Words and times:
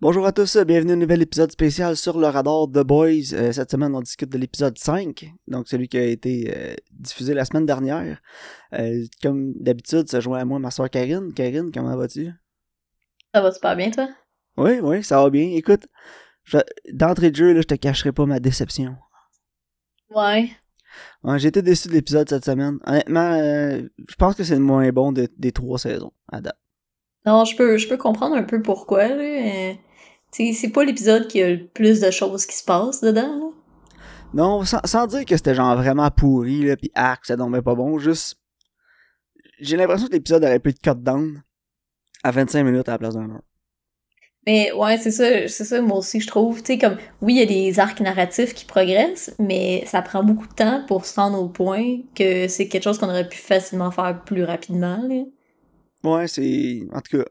Bonjour 0.00 0.24
à 0.26 0.32
tous, 0.32 0.56
bienvenue 0.56 0.92
à 0.92 0.94
un 0.94 0.98
nouvel 0.98 1.20
épisode 1.20 1.52
spécial 1.52 1.94
sur 1.94 2.18
le 2.18 2.26
radar 2.26 2.66
The 2.68 2.78
Boys. 2.82 3.34
Euh, 3.34 3.52
cette 3.52 3.70
semaine, 3.70 3.94
on 3.94 4.00
discute 4.00 4.30
de 4.30 4.38
l'épisode 4.38 4.78
5, 4.78 5.30
donc 5.46 5.68
celui 5.68 5.88
qui 5.88 5.98
a 5.98 6.04
été 6.04 6.54
euh, 6.56 6.74
diffusé 6.90 7.34
la 7.34 7.44
semaine 7.44 7.66
dernière. 7.66 8.18
Euh, 8.72 9.04
comme 9.22 9.52
d'habitude, 9.60 10.08
ça 10.08 10.20
joint 10.20 10.38
à 10.38 10.44
moi 10.46 10.58
ma 10.58 10.70
soeur 10.70 10.88
Karine. 10.88 11.34
Karine, 11.34 11.70
comment 11.72 11.94
vas-tu? 11.96 12.30
Ça 13.34 13.42
va 13.42 13.52
super 13.52 13.76
bien, 13.76 13.90
toi? 13.90 14.08
Oui, 14.56 14.80
oui, 14.82 15.04
ça 15.04 15.22
va 15.22 15.28
bien. 15.28 15.50
Écoute, 15.52 15.86
je- 16.44 16.56
d'entrée 16.92 17.30
de 17.30 17.36
jeu, 17.36 17.52
là, 17.52 17.60
je 17.60 17.66
te 17.66 17.74
cacherai 17.74 18.12
pas 18.12 18.24
ma 18.24 18.40
déception. 18.40 18.96
Ouais. 20.14 20.50
Ouais, 21.22 21.38
J'ai 21.38 21.48
été 21.48 21.60
déçu 21.60 21.88
de 21.88 21.92
l'épisode 21.92 22.28
cette 22.28 22.46
semaine. 22.46 22.78
Honnêtement, 22.86 23.36
je 23.36 24.14
pense 24.18 24.34
que 24.34 24.44
c'est 24.44 24.54
le 24.56 24.60
moins 24.62 24.88
bon 24.92 25.12
de- 25.12 25.28
des 25.36 25.52
trois 25.52 25.78
saisons 25.78 26.12
à 26.32 26.40
date. 26.40 26.58
Non, 27.26 27.44
je 27.44 27.54
peux, 27.54 27.76
je 27.76 27.86
peux 27.86 27.98
comprendre 27.98 28.34
un 28.34 28.42
peu 28.44 28.62
pourquoi, 28.62 29.06
là. 29.08 29.18
sais, 29.18 29.78
c'est 30.30 30.72
pas 30.72 30.84
l'épisode 30.84 31.28
qui 31.28 31.42
a 31.42 31.50
le 31.50 31.66
plus 31.66 32.00
de 32.00 32.10
choses 32.10 32.46
qui 32.46 32.56
se 32.56 32.64
passent 32.64 33.00
dedans, 33.00 33.36
là. 33.38 33.46
Non, 34.32 34.64
sans, 34.64 34.80
sans 34.84 35.06
dire 35.08 35.24
que 35.24 35.36
c'était 35.36 35.56
genre 35.56 35.76
vraiment 35.76 36.08
pourri, 36.10 36.64
là, 36.64 36.76
pis 36.76 36.92
ah, 36.94 37.16
ça 37.22 37.36
tombait 37.36 37.62
pas 37.62 37.74
bon, 37.74 37.98
juste... 37.98 38.36
J'ai 39.58 39.76
l'impression 39.76 40.06
que 40.06 40.12
l'épisode 40.12 40.44
aurait 40.44 40.60
pu 40.60 40.70
être 40.70 40.80
cut 40.80 40.94
down 40.94 41.42
à 42.22 42.30
25 42.30 42.64
minutes 42.64 42.88
à 42.88 42.92
la 42.92 42.98
place 42.98 43.14
d'un 43.14 43.30
heure. 43.30 43.42
Mais 44.46 44.72
ouais, 44.72 44.96
c'est 44.96 45.10
ça, 45.10 45.48
c'est 45.48 45.64
ça, 45.64 45.82
moi 45.82 45.98
aussi, 45.98 46.20
je 46.20 46.26
trouve. 46.26 46.62
Tu 46.62 46.72
sais, 46.72 46.78
comme, 46.78 46.96
oui, 47.20 47.34
il 47.34 47.38
y 47.40 47.42
a 47.42 47.46
des 47.46 47.78
arcs 47.78 48.00
narratifs 48.00 48.54
qui 48.54 48.64
progressent, 48.64 49.34
mais 49.38 49.84
ça 49.86 50.00
prend 50.00 50.24
beaucoup 50.24 50.46
de 50.46 50.54
temps 50.54 50.82
pour 50.86 51.04
se 51.04 51.20
rendre 51.20 51.42
au 51.42 51.48
point 51.48 51.98
que 52.14 52.48
c'est 52.48 52.68
quelque 52.68 52.84
chose 52.84 52.98
qu'on 52.98 53.10
aurait 53.10 53.28
pu 53.28 53.36
facilement 53.36 53.90
faire 53.90 54.22
plus 54.24 54.44
rapidement, 54.44 55.02
là. 55.06 55.24
Ouais, 56.02 56.26
c'est... 56.26 56.86
En 56.94 57.00
tout 57.00 57.18
cas, 57.18 57.24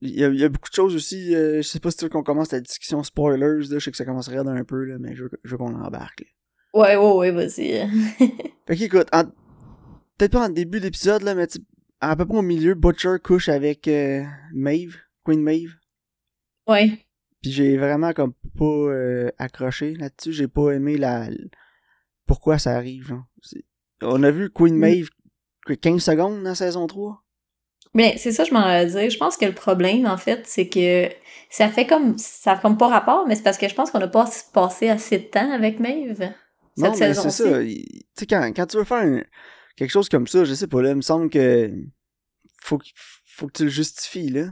il 0.00 0.10
y, 0.18 0.24
a- 0.24 0.28
il 0.28 0.38
y 0.40 0.44
a 0.44 0.48
beaucoup 0.48 0.68
de 0.68 0.74
choses 0.74 0.94
aussi, 0.94 1.34
euh, 1.34 1.56
je 1.58 1.62
sais 1.62 1.80
pas 1.80 1.90
si 1.90 1.96
tu 1.98 2.04
veux 2.04 2.08
qu'on 2.10 2.22
commence 2.22 2.52
la 2.52 2.60
discussion 2.60 3.02
spoilers, 3.02 3.66
là, 3.68 3.78
je 3.78 3.80
sais 3.80 3.90
que 3.90 3.96
ça 3.96 4.04
commencerait 4.04 4.44
d'un 4.44 4.64
peu, 4.64 4.84
là, 4.84 4.96
mais 4.98 5.14
je 5.16 5.24
veux, 5.24 5.30
je 5.44 5.50
veux 5.52 5.56
qu'on 5.58 5.74
embarque, 5.74 6.20
là. 6.20 6.26
Ouais, 6.74 6.96
ouais, 6.96 7.12
ouais, 7.12 7.30
vas-y. 7.30 7.88
Fait 8.66 8.76
qu'écoute, 8.76 9.08
en- 9.12 9.24
peut-être 10.18 10.32
pas 10.32 10.46
en 10.46 10.50
début 10.50 10.80
d'épisode, 10.80 11.22
là, 11.22 11.34
mais 11.34 11.46
à 12.00 12.14
peu 12.16 12.26
près 12.26 12.36
au 12.38 12.42
milieu, 12.42 12.74
Butcher 12.74 13.16
couche 13.22 13.48
avec 13.48 13.88
euh, 13.88 14.22
Maeve, 14.52 14.96
Queen 15.24 15.40
Maeve. 15.42 15.74
ouais. 16.68 17.02
Puis 17.42 17.52
j'ai 17.52 17.76
vraiment 17.76 18.12
comme 18.12 18.32
pas 18.58 18.64
euh, 18.64 19.30
accroché 19.38 19.94
là-dessus. 19.94 20.32
J'ai 20.32 20.48
pas 20.48 20.72
aimé 20.72 20.96
la 20.96 21.28
pourquoi 22.26 22.58
ça 22.58 22.74
arrive. 22.74 23.06
Genre. 23.06 23.24
On 24.02 24.22
a 24.24 24.30
vu 24.32 24.50
Queen 24.50 24.74
Mm. 24.74 24.78
Maeve 24.80 25.08
que 25.64 25.74
15 25.74 26.02
secondes 26.02 26.42
dans 26.42 26.54
saison 26.56 26.86
3. 26.88 27.22
Mais 27.96 28.16
c'est 28.18 28.30
ça, 28.30 28.44
je 28.44 28.52
m'en 28.52 28.60
allais 28.60 28.90
dire. 28.90 29.10
Je 29.10 29.16
pense 29.18 29.36
que 29.36 29.46
le 29.46 29.54
problème, 29.54 30.06
en 30.06 30.18
fait, 30.18 30.42
c'est 30.46 30.68
que 30.68 31.08
ça 31.50 31.68
fait 31.68 31.86
comme. 31.86 32.16
Ça 32.18 32.52
a 32.52 32.58
comme 32.58 32.76
pas 32.76 32.88
rapport, 32.88 33.26
mais 33.26 33.34
c'est 33.34 33.42
parce 33.42 33.58
que 33.58 33.68
je 33.68 33.74
pense 33.74 33.90
qu'on 33.90 33.98
n'a 33.98 34.06
pas 34.08 34.28
passé 34.52 34.88
assez 34.88 35.18
de 35.18 35.24
temps 35.24 35.50
avec 35.50 35.80
Maeve. 35.80 36.32
Non, 36.76 36.92
Cette 36.92 37.08
mais 37.08 37.14
c'est 37.14 37.30
ça. 37.30 37.60
Tu 37.62 37.84
sais, 38.14 38.26
quand, 38.26 38.52
quand 38.54 38.66
tu 38.66 38.76
veux 38.76 38.84
faire 38.84 38.98
un- 38.98 39.22
quelque 39.76 39.90
chose 39.90 40.08
comme 40.10 40.26
ça, 40.26 40.44
je 40.44 40.52
sais 40.54 40.66
pas, 40.66 40.82
là, 40.82 40.90
il 40.90 40.96
me 40.96 41.00
semble 41.00 41.30
que 41.30 41.72
faut, 42.62 42.76
que- 42.78 42.84
faut 43.24 43.46
que 43.46 43.52
tu 43.52 43.64
le 43.64 43.70
justifies, 43.70 44.28
là. 44.28 44.48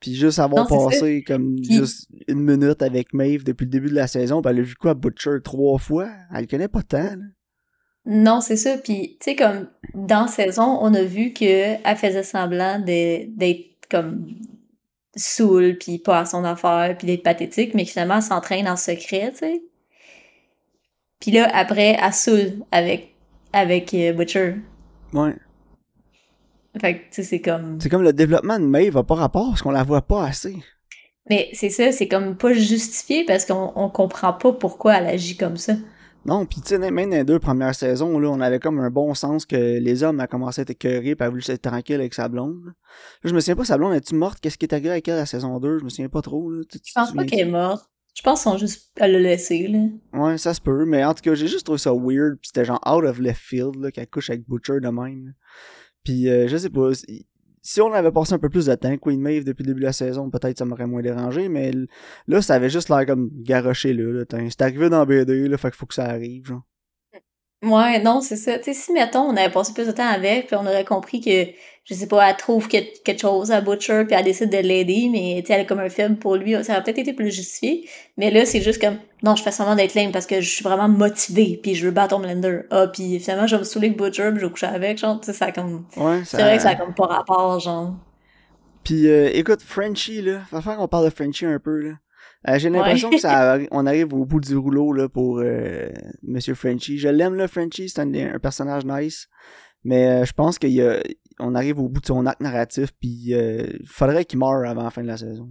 Puis 0.00 0.14
juste 0.14 0.40
avoir 0.40 0.68
Non, 0.68 0.76
passé 0.90 1.22
comme 1.22 1.54
Puis- 1.56 1.76
juste 1.76 2.08
une 2.28 2.40
minute 2.40 2.82
avec 2.82 3.14
Maeve 3.14 3.44
depuis 3.44 3.64
le 3.64 3.70
début 3.70 3.88
de 3.88 3.94
la 3.94 4.08
saison, 4.08 4.42
pis 4.42 4.48
elle 4.48 4.58
a 4.58 4.62
vu 4.62 4.74
quoi 4.74 4.94
Butcher 4.94 5.38
trois 5.44 5.78
fois? 5.78 6.10
Elle 6.34 6.42
le 6.42 6.46
connaît 6.48 6.68
pas 6.68 6.82
tant, 6.82 7.02
là. 7.16 7.24
Non, 8.04 8.40
c'est 8.40 8.56
ça. 8.56 8.76
Puis, 8.78 9.16
tu 9.20 9.30
sais, 9.30 9.36
comme 9.36 9.68
dans 9.94 10.26
saison, 10.26 10.78
on 10.80 10.92
a 10.94 11.02
vu 11.02 11.32
que 11.32 11.44
elle 11.44 11.96
faisait 11.96 12.22
semblant 12.22 12.80
d'être 12.80 13.86
comme 13.90 14.26
saoule, 15.14 15.76
puis 15.78 15.98
pas 15.98 16.20
à 16.20 16.24
son 16.24 16.44
affaire, 16.44 16.96
puis 16.98 17.06
d'être 17.06 17.22
pathétique, 17.22 17.74
mais 17.74 17.84
finalement, 17.84 18.16
elle 18.16 18.22
s'entraîne 18.22 18.68
en 18.68 18.76
secret, 18.76 19.30
tu 19.32 19.38
sais. 19.38 19.62
Puis 21.20 21.30
là, 21.30 21.48
après, 21.54 21.96
elle 22.02 22.12
saoule 22.12 22.64
avec, 22.72 23.14
avec 23.52 23.94
euh, 23.94 24.12
Butcher. 24.12 24.56
Ouais. 25.12 25.34
Fait 26.80 26.94
que, 26.94 26.98
tu 27.00 27.06
sais, 27.10 27.22
c'est 27.22 27.40
comme... 27.40 27.78
C'est 27.80 27.90
comme 27.90 28.02
le 28.02 28.12
développement 28.12 28.58
de 28.58 28.64
Maeve 28.64 28.96
a 28.96 29.04
pas 29.04 29.14
rapport 29.14 29.50
parce 29.50 29.62
qu'on 29.62 29.70
la 29.70 29.84
voit 29.84 30.02
pas 30.02 30.24
assez. 30.24 30.56
Mais 31.28 31.50
c'est 31.52 31.70
ça, 31.70 31.92
c'est 31.92 32.08
comme 32.08 32.36
pas 32.36 32.52
justifié 32.52 33.24
parce 33.24 33.44
qu'on 33.44 33.72
on 33.76 33.88
comprend 33.90 34.32
pas 34.32 34.52
pourquoi 34.52 34.96
elle 34.96 35.06
agit 35.06 35.36
comme 35.36 35.56
ça. 35.56 35.74
Non, 36.24 36.46
pis 36.46 36.60
tu 36.60 36.68
sais, 36.68 36.78
même 36.78 37.10
dans 37.10 37.16
les 37.16 37.24
deux 37.24 37.38
premières 37.40 37.74
saisons, 37.74 38.18
là, 38.18 38.28
on 38.30 38.40
avait 38.40 38.60
comme 38.60 38.78
un 38.78 38.90
bon 38.90 39.12
sens 39.14 39.44
que 39.44 39.56
les 39.56 40.02
hommes 40.04 40.20
a 40.20 40.26
commencé 40.26 40.60
à 40.60 40.62
être 40.62 40.70
écœurés 40.70 41.16
pis 41.16 41.22
a 41.22 41.28
voulu 41.28 41.42
être 41.48 41.62
tranquille 41.62 41.96
avec 41.96 42.14
sa 42.14 42.28
blonde. 42.28 42.60
Là, 42.66 42.72
je 43.24 43.34
me 43.34 43.40
souviens 43.40 43.56
pas, 43.56 43.64
sa 43.64 43.76
blonde, 43.76 43.94
est-tu 43.94 44.14
morte? 44.14 44.38
Qu'est-ce 44.40 44.56
qui 44.56 44.66
est 44.66 44.72
arrivé 44.72 44.90
avec 44.90 45.08
elle 45.08 45.14
à 45.14 45.18
la 45.18 45.26
saison 45.26 45.58
2? 45.58 45.78
Je 45.80 45.84
me 45.84 45.88
souviens 45.88 46.08
pas 46.08 46.22
trop, 46.22 46.50
là. 46.50 46.62
Tu- 46.70 46.78
tu 46.80 46.90
Je 46.90 46.94
pense 46.94 47.12
pas 47.12 47.24
qu'elle 47.24 47.40
est 47.40 47.50
morte. 47.50 47.84
Je 48.14 48.22
pense 48.22 48.44
qu'on 48.44 48.58
juste... 48.58 48.92
Elle 48.96 49.12
l'a 49.12 49.18
laissé, 49.20 49.66
là. 49.68 49.78
Ouais, 50.12 50.36
ça 50.38 50.52
se 50.52 50.60
peut, 50.60 50.84
mais 50.84 51.02
en 51.02 51.14
tout 51.14 51.22
cas, 51.22 51.34
j'ai 51.34 51.46
juste 51.48 51.64
trouvé 51.64 51.78
ça 51.78 51.92
weird 51.94 52.36
pis 52.40 52.48
c'était 52.48 52.64
genre 52.66 52.80
out 52.86 53.04
of 53.04 53.18
left 53.18 53.40
field, 53.40 53.76
là, 53.76 53.90
qu'elle 53.90 54.06
couche 54.06 54.28
avec 54.30 54.46
Butcher 54.46 54.80
de 54.80 54.88
même. 54.90 55.32
Pis 56.04 56.28
euh, 56.28 56.46
je 56.46 56.56
sais 56.58 56.68
pas, 56.70 56.90
si 57.62 57.80
on 57.80 57.92
avait 57.92 58.10
passé 58.10 58.34
un 58.34 58.38
peu 58.38 58.48
plus 58.48 58.66
de 58.66 58.74
temps, 58.74 58.96
Queen 58.98 59.20
Maeve, 59.20 59.44
depuis 59.44 59.62
le 59.62 59.68
début 59.68 59.80
de 59.80 59.86
la 59.86 59.92
saison, 59.92 60.28
peut-être 60.30 60.58
ça 60.58 60.64
m'aurait 60.64 60.86
moins 60.86 61.02
dérangé, 61.02 61.48
mais 61.48 61.72
là, 62.26 62.42
ça 62.42 62.54
avait 62.54 62.70
juste 62.70 62.88
l'air 62.88 63.06
comme 63.06 63.30
garoché, 63.32 63.94
là. 63.94 64.24
là. 64.24 64.38
C'est 64.50 64.62
arrivé 64.62 64.90
dans 64.90 65.06
BD, 65.06 65.48
là, 65.48 65.56
fait 65.56 65.70
qu'il 65.70 65.78
faut 65.78 65.86
que 65.86 65.94
ça 65.94 66.06
arrive, 66.06 66.46
genre. 66.46 66.62
Ouais, 67.62 68.00
non, 68.00 68.20
c'est 68.20 68.36
ça. 68.36 68.58
Tu 68.58 68.64
sais, 68.64 68.74
si, 68.74 68.92
mettons, 68.92 69.20
on 69.20 69.36
avait 69.36 69.52
passé 69.52 69.72
plus 69.72 69.86
de 69.86 69.92
temps 69.92 70.08
avec, 70.08 70.48
puis 70.48 70.56
on 70.56 70.66
aurait 70.66 70.84
compris 70.84 71.20
que, 71.20 71.46
je 71.84 71.94
sais 71.94 72.08
pas, 72.08 72.28
elle 72.28 72.36
trouve 72.36 72.66
que- 72.66 73.02
quelque 73.04 73.20
chose 73.20 73.52
à 73.52 73.60
Butcher, 73.60 74.04
puis 74.04 74.16
elle 74.16 74.24
décide 74.24 74.50
de 74.50 74.58
l'aider, 74.58 75.08
mais, 75.12 75.40
tu 75.42 75.46
sais, 75.46 75.52
elle 75.52 75.60
est 75.60 75.66
comme 75.66 75.78
un 75.78 75.88
faible 75.88 76.16
pour 76.16 76.34
lui, 76.34 76.52
ça 76.64 76.72
aurait 76.72 76.82
peut-être 76.82 76.98
été 76.98 77.12
plus 77.12 77.30
justifié. 77.30 77.88
Mais 78.16 78.32
là, 78.32 78.44
c'est 78.46 78.60
juste 78.60 78.80
comme, 78.80 78.96
non, 79.22 79.36
je 79.36 79.44
fais 79.44 79.52
semblant 79.52 79.76
d'être 79.76 79.94
lame 79.94 80.10
parce 80.10 80.26
que 80.26 80.40
je 80.40 80.50
suis 80.50 80.64
vraiment 80.64 80.88
motivée, 80.88 81.60
puis 81.62 81.76
je 81.76 81.84
veux 81.84 81.92
battre 81.92 82.16
Homelander. 82.16 82.62
Ah, 82.72 82.88
puis 82.88 83.20
finalement, 83.20 83.46
je 83.46 83.54
vais 83.54 83.60
me 83.60 83.64
saouler 83.64 83.86
avec 83.88 83.98
Butcher, 83.98 84.30
puis 84.30 84.40
je 84.40 84.46
vais 84.46 84.50
coucher 84.50 84.66
avec, 84.66 84.98
genre, 84.98 85.20
tu 85.20 85.26
sais, 85.26 85.32
ça 85.32 85.46
a 85.46 85.52
comme... 85.52 85.84
Ouais, 85.96 86.24
ça... 86.24 86.38
C'est 86.38 86.42
vrai 86.42 86.56
que 86.56 86.62
ça 86.62 86.70
a 86.70 86.74
comme 86.74 86.94
pas 86.94 87.06
rapport, 87.06 87.60
genre. 87.60 87.94
Puis 88.82 89.08
euh, 89.08 89.30
écoute, 89.32 89.62
Frenchie, 89.62 90.20
là, 90.20 90.40
va 90.50 90.60
faire 90.60 90.76
qu'on 90.76 90.88
parle 90.88 91.04
de 91.04 91.14
Frenchie 91.14 91.46
un 91.46 91.60
peu, 91.60 91.78
là. 91.78 91.92
Euh, 92.48 92.58
J'ai 92.58 92.70
l'impression 92.70 93.10
que 93.10 93.18
ça 93.18 93.58
on 93.70 93.86
arrive 93.86 94.12
au 94.14 94.24
bout 94.24 94.40
du 94.40 94.56
rouleau 94.56 94.92
là 94.92 95.08
pour 95.08 95.38
euh, 95.38 95.88
Monsieur 96.22 96.54
Frenchie. 96.54 96.98
Je 96.98 97.08
l'aime 97.08 97.34
là, 97.34 97.46
Frenchie, 97.46 97.88
c'est 97.88 98.00
un, 98.00 98.12
un 98.14 98.38
personnage 98.40 98.84
nice, 98.84 99.28
mais 99.84 100.08
euh, 100.08 100.24
je 100.24 100.32
pense 100.32 100.58
qu'il 100.58 100.80
a, 100.82 101.00
on 101.38 101.54
arrive 101.54 101.78
au 101.78 101.88
bout 101.88 102.00
de 102.00 102.06
son 102.06 102.26
acte 102.26 102.40
narratif, 102.40 102.90
puis 103.00 103.08
il 103.30 103.86
faudrait 103.86 104.24
qu'il 104.24 104.38
meure 104.40 104.68
avant 104.68 104.82
la 104.82 104.90
fin 104.90 105.02
de 105.02 105.06
la 105.08 105.16
saison. 105.16 105.48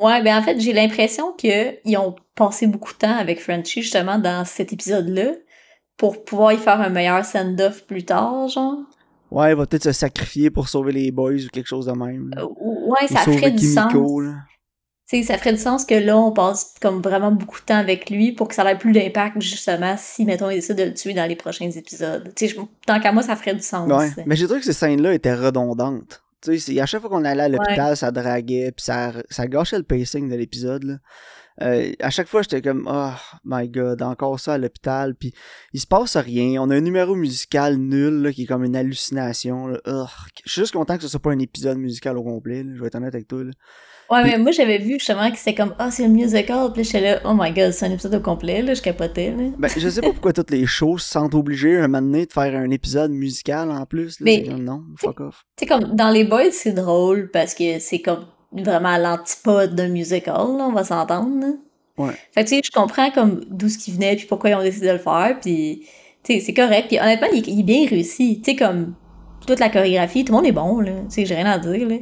Ouais, 0.00 0.20
ben 0.22 0.36
en 0.36 0.42
fait, 0.42 0.58
j'ai 0.58 0.72
l'impression 0.72 1.32
que 1.32 1.76
ils 1.88 1.96
ont 1.96 2.16
passé 2.34 2.66
beaucoup 2.66 2.92
de 2.92 2.98
temps 2.98 3.16
avec 3.16 3.40
Frenchie, 3.40 3.82
justement, 3.82 4.18
dans 4.18 4.44
cet 4.44 4.72
épisode-là, 4.72 5.32
pour 5.96 6.24
pouvoir 6.24 6.52
y 6.52 6.56
faire 6.56 6.80
un 6.80 6.88
meilleur 6.88 7.24
send-off 7.24 7.86
plus 7.86 8.04
tard, 8.04 8.48
genre. 8.48 8.78
Ouais, 9.30 9.52
il 9.52 9.56
va 9.56 9.64
peut-être 9.66 9.84
se 9.84 9.92
sacrifier 9.92 10.50
pour 10.50 10.68
sauver 10.68 10.92
les 10.92 11.12
boys 11.12 11.34
ou 11.34 11.48
quelque 11.52 11.68
chose 11.68 11.86
de 11.86 11.92
même. 11.92 12.32
Euh, 12.36 12.44
Ouais, 12.44 13.04
Ou 13.04 13.12
ça 13.14 13.20
ferait 13.20 13.52
du 13.52 13.64
sens. 13.64 13.92
Kimiko, 13.92 14.20
là. 14.20 14.34
Tu 15.12 15.18
sais, 15.18 15.22
ça 15.24 15.36
ferait 15.36 15.52
du 15.52 15.58
sens 15.58 15.84
que 15.84 15.94
là, 15.94 16.16
on 16.16 16.32
passe 16.32 16.74
comme 16.80 17.02
vraiment 17.02 17.32
beaucoup 17.32 17.60
de 17.60 17.64
temps 17.66 17.76
avec 17.76 18.08
lui 18.08 18.32
pour 18.32 18.48
que 18.48 18.54
ça 18.54 18.70
ait 18.70 18.78
plus 18.78 18.92
d'impact, 18.92 19.42
justement, 19.42 19.94
si, 19.98 20.24
mettons, 20.24 20.48
il 20.48 20.54
décide 20.54 20.76
de 20.76 20.84
le 20.84 20.94
tuer 20.94 21.12
dans 21.12 21.26
les 21.28 21.36
prochains 21.36 21.70
épisodes. 21.70 22.32
Tu 22.34 22.48
sais, 22.48 22.56
tant 22.86 22.98
qu'à 22.98 23.12
moi, 23.12 23.22
ça 23.22 23.36
ferait 23.36 23.54
du 23.54 23.62
sens. 23.62 23.90
Ouais, 23.92 24.08
mais 24.24 24.36
j'ai 24.36 24.46
trouvé 24.46 24.60
que 24.60 24.66
ces 24.66 24.72
scènes-là 24.72 25.12
étaient 25.12 25.34
redondantes. 25.34 26.22
Tu 26.40 26.58
sais, 26.58 26.80
à 26.80 26.86
chaque 26.86 27.02
fois 27.02 27.10
qu'on 27.10 27.24
allait 27.26 27.42
à 27.42 27.48
l'hôpital, 27.50 27.90
Ouais. 27.90 27.96
ça 27.96 28.10
draguait, 28.10 28.72
puis 28.72 28.84
ça, 28.84 29.12
ça 29.28 29.46
gâchait 29.46 29.76
le 29.76 29.82
pacing 29.84 30.30
de 30.30 30.34
l'épisode. 30.34 30.84
là. 30.84 30.94
Euh, 31.60 31.92
à 32.00 32.08
chaque 32.08 32.28
fois, 32.28 32.40
j'étais 32.40 32.62
comme, 32.62 32.88
oh 32.90 33.10
my 33.44 33.68
god, 33.68 34.00
encore 34.00 34.40
ça 34.40 34.54
à 34.54 34.58
l'hôpital, 34.58 35.14
puis 35.14 35.34
il 35.74 35.80
se 35.80 35.86
passe 35.86 36.16
rien. 36.16 36.60
On 36.62 36.70
a 36.70 36.76
un 36.76 36.80
numéro 36.80 37.14
musical 37.14 37.76
nul, 37.76 38.22
là, 38.22 38.32
qui 38.32 38.44
est 38.44 38.46
comme 38.46 38.64
une 38.64 38.74
hallucination. 38.74 39.66
Là. 39.66 39.78
Je 40.46 40.50
suis 40.50 40.62
juste 40.62 40.72
content 40.72 40.96
que 40.96 41.02
ce 41.02 41.08
soit 41.08 41.20
pas 41.20 41.30
un 41.32 41.38
épisode 41.38 41.76
musical 41.76 42.16
au 42.16 42.22
complet, 42.22 42.62
là. 42.62 42.70
je 42.74 42.80
vais 42.80 42.86
être 42.86 42.94
honnête 42.94 43.14
avec 43.14 43.28
toi. 43.28 43.44
Là. 43.44 43.50
Ouais, 44.12 44.22
mais 44.24 44.38
moi, 44.38 44.50
j'avais 44.52 44.78
vu 44.78 44.94
justement 44.98 45.30
que 45.30 45.38
c'était 45.38 45.54
comme, 45.54 45.74
ah, 45.78 45.90
c'est 45.90 46.02
le 46.04 46.10
musical, 46.10 46.70
puis 46.72 46.84
j'étais 46.84 47.00
là, 47.00 47.20
oh 47.24 47.32
my 47.34 47.50
god, 47.52 47.72
c'est 47.72 47.86
un 47.86 47.90
épisode 47.90 48.14
au 48.14 48.20
complet, 48.20 48.62
là, 48.62 48.74
je 48.74 48.82
capotais, 48.82 49.30
là. 49.30 49.44
Ben, 49.58 49.68
je 49.76 49.88
sais 49.88 50.00
pas 50.00 50.10
pourquoi 50.10 50.32
toutes 50.32 50.50
les 50.50 50.66
shows 50.66 50.98
se 50.98 51.08
sentent 51.10 51.34
obligés 51.34 51.78
un 51.78 51.88
moment 51.88 52.02
donné 52.02 52.26
de 52.26 52.32
faire 52.32 52.54
un 52.54 52.70
épisode 52.70 53.10
musical 53.10 53.70
en 53.70 53.86
plus. 53.86 54.20
Là. 54.20 54.24
Mais- 54.24 54.42
C'est 54.44 54.50
comme, 54.52 54.64
non, 54.64 54.82
fuck 54.98 55.20
off. 55.20 55.44
Tu 55.56 55.64
sais, 55.64 55.66
comme, 55.66 55.94
dans 55.96 56.10
les 56.10 56.24
boys, 56.24 56.50
c'est 56.52 56.72
drôle 56.72 57.30
parce 57.32 57.54
que 57.54 57.78
c'est 57.78 58.00
comme 58.00 58.26
vraiment 58.52 58.90
à 58.90 58.98
l'antipode 58.98 59.74
d'un 59.74 59.88
musical, 59.88 60.34
là, 60.36 60.66
on 60.68 60.72
va 60.72 60.84
s'entendre. 60.84 61.46
Ouais. 61.96 62.12
Fait 62.34 62.44
que, 62.44 62.48
tu 62.50 62.56
sais, 62.56 62.62
je 62.64 62.70
comprends 62.70 63.10
comme 63.10 63.44
d'où 63.50 63.68
ce 63.68 63.78
qui 63.78 63.92
venait 63.92 64.16
puis 64.16 64.26
pourquoi 64.26 64.50
ils 64.50 64.54
ont 64.54 64.62
décidé 64.62 64.88
de 64.88 64.92
le 64.92 64.98
faire, 64.98 65.36
puis 65.40 65.86
tu 66.22 66.34
sais, 66.34 66.40
c'est 66.40 66.54
correct. 66.54 66.88
Puis 66.88 66.98
honnêtement, 67.00 67.28
il, 67.32 67.38
est- 67.38 67.48
il 67.50 67.60
est 67.60 67.62
bien 67.62 67.86
réussi. 67.88 68.40
Tu 68.42 68.50
sais, 68.50 68.56
comme 68.56 68.94
toute 69.46 69.58
la 69.58 69.68
chorégraphie, 69.70 70.24
tout 70.24 70.32
le 70.32 70.36
monde 70.38 70.46
est 70.46 70.52
bon, 70.52 70.80
là. 70.80 70.92
Tu 71.08 71.14
sais, 71.14 71.24
j'ai 71.26 71.34
rien 71.34 71.46
à 71.46 71.58
dire, 71.58 71.88
là. 71.88 71.96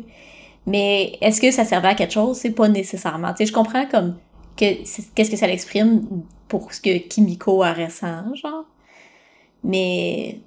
Mais 0.71 1.19
est-ce 1.21 1.41
que 1.41 1.51
ça 1.51 1.65
servait 1.65 1.89
à 1.89 1.95
quelque 1.95 2.13
chose? 2.13 2.37
C'est 2.37 2.53
pas 2.53 2.69
nécessairement. 2.69 3.33
Tu 3.33 3.39
sais, 3.39 3.47
je 3.47 3.53
comprends 3.53 3.87
comme 3.87 4.17
qu'est-ce 4.55 5.31
que 5.31 5.37
ça 5.37 5.49
l'exprime 5.49 6.25
pour 6.47 6.73
ce 6.73 6.81
que 6.81 6.99
Kimiko 6.99 7.63
a 7.63 7.73
ressent, 7.73 8.35
genre. 8.37 8.67
Mais 9.65 10.41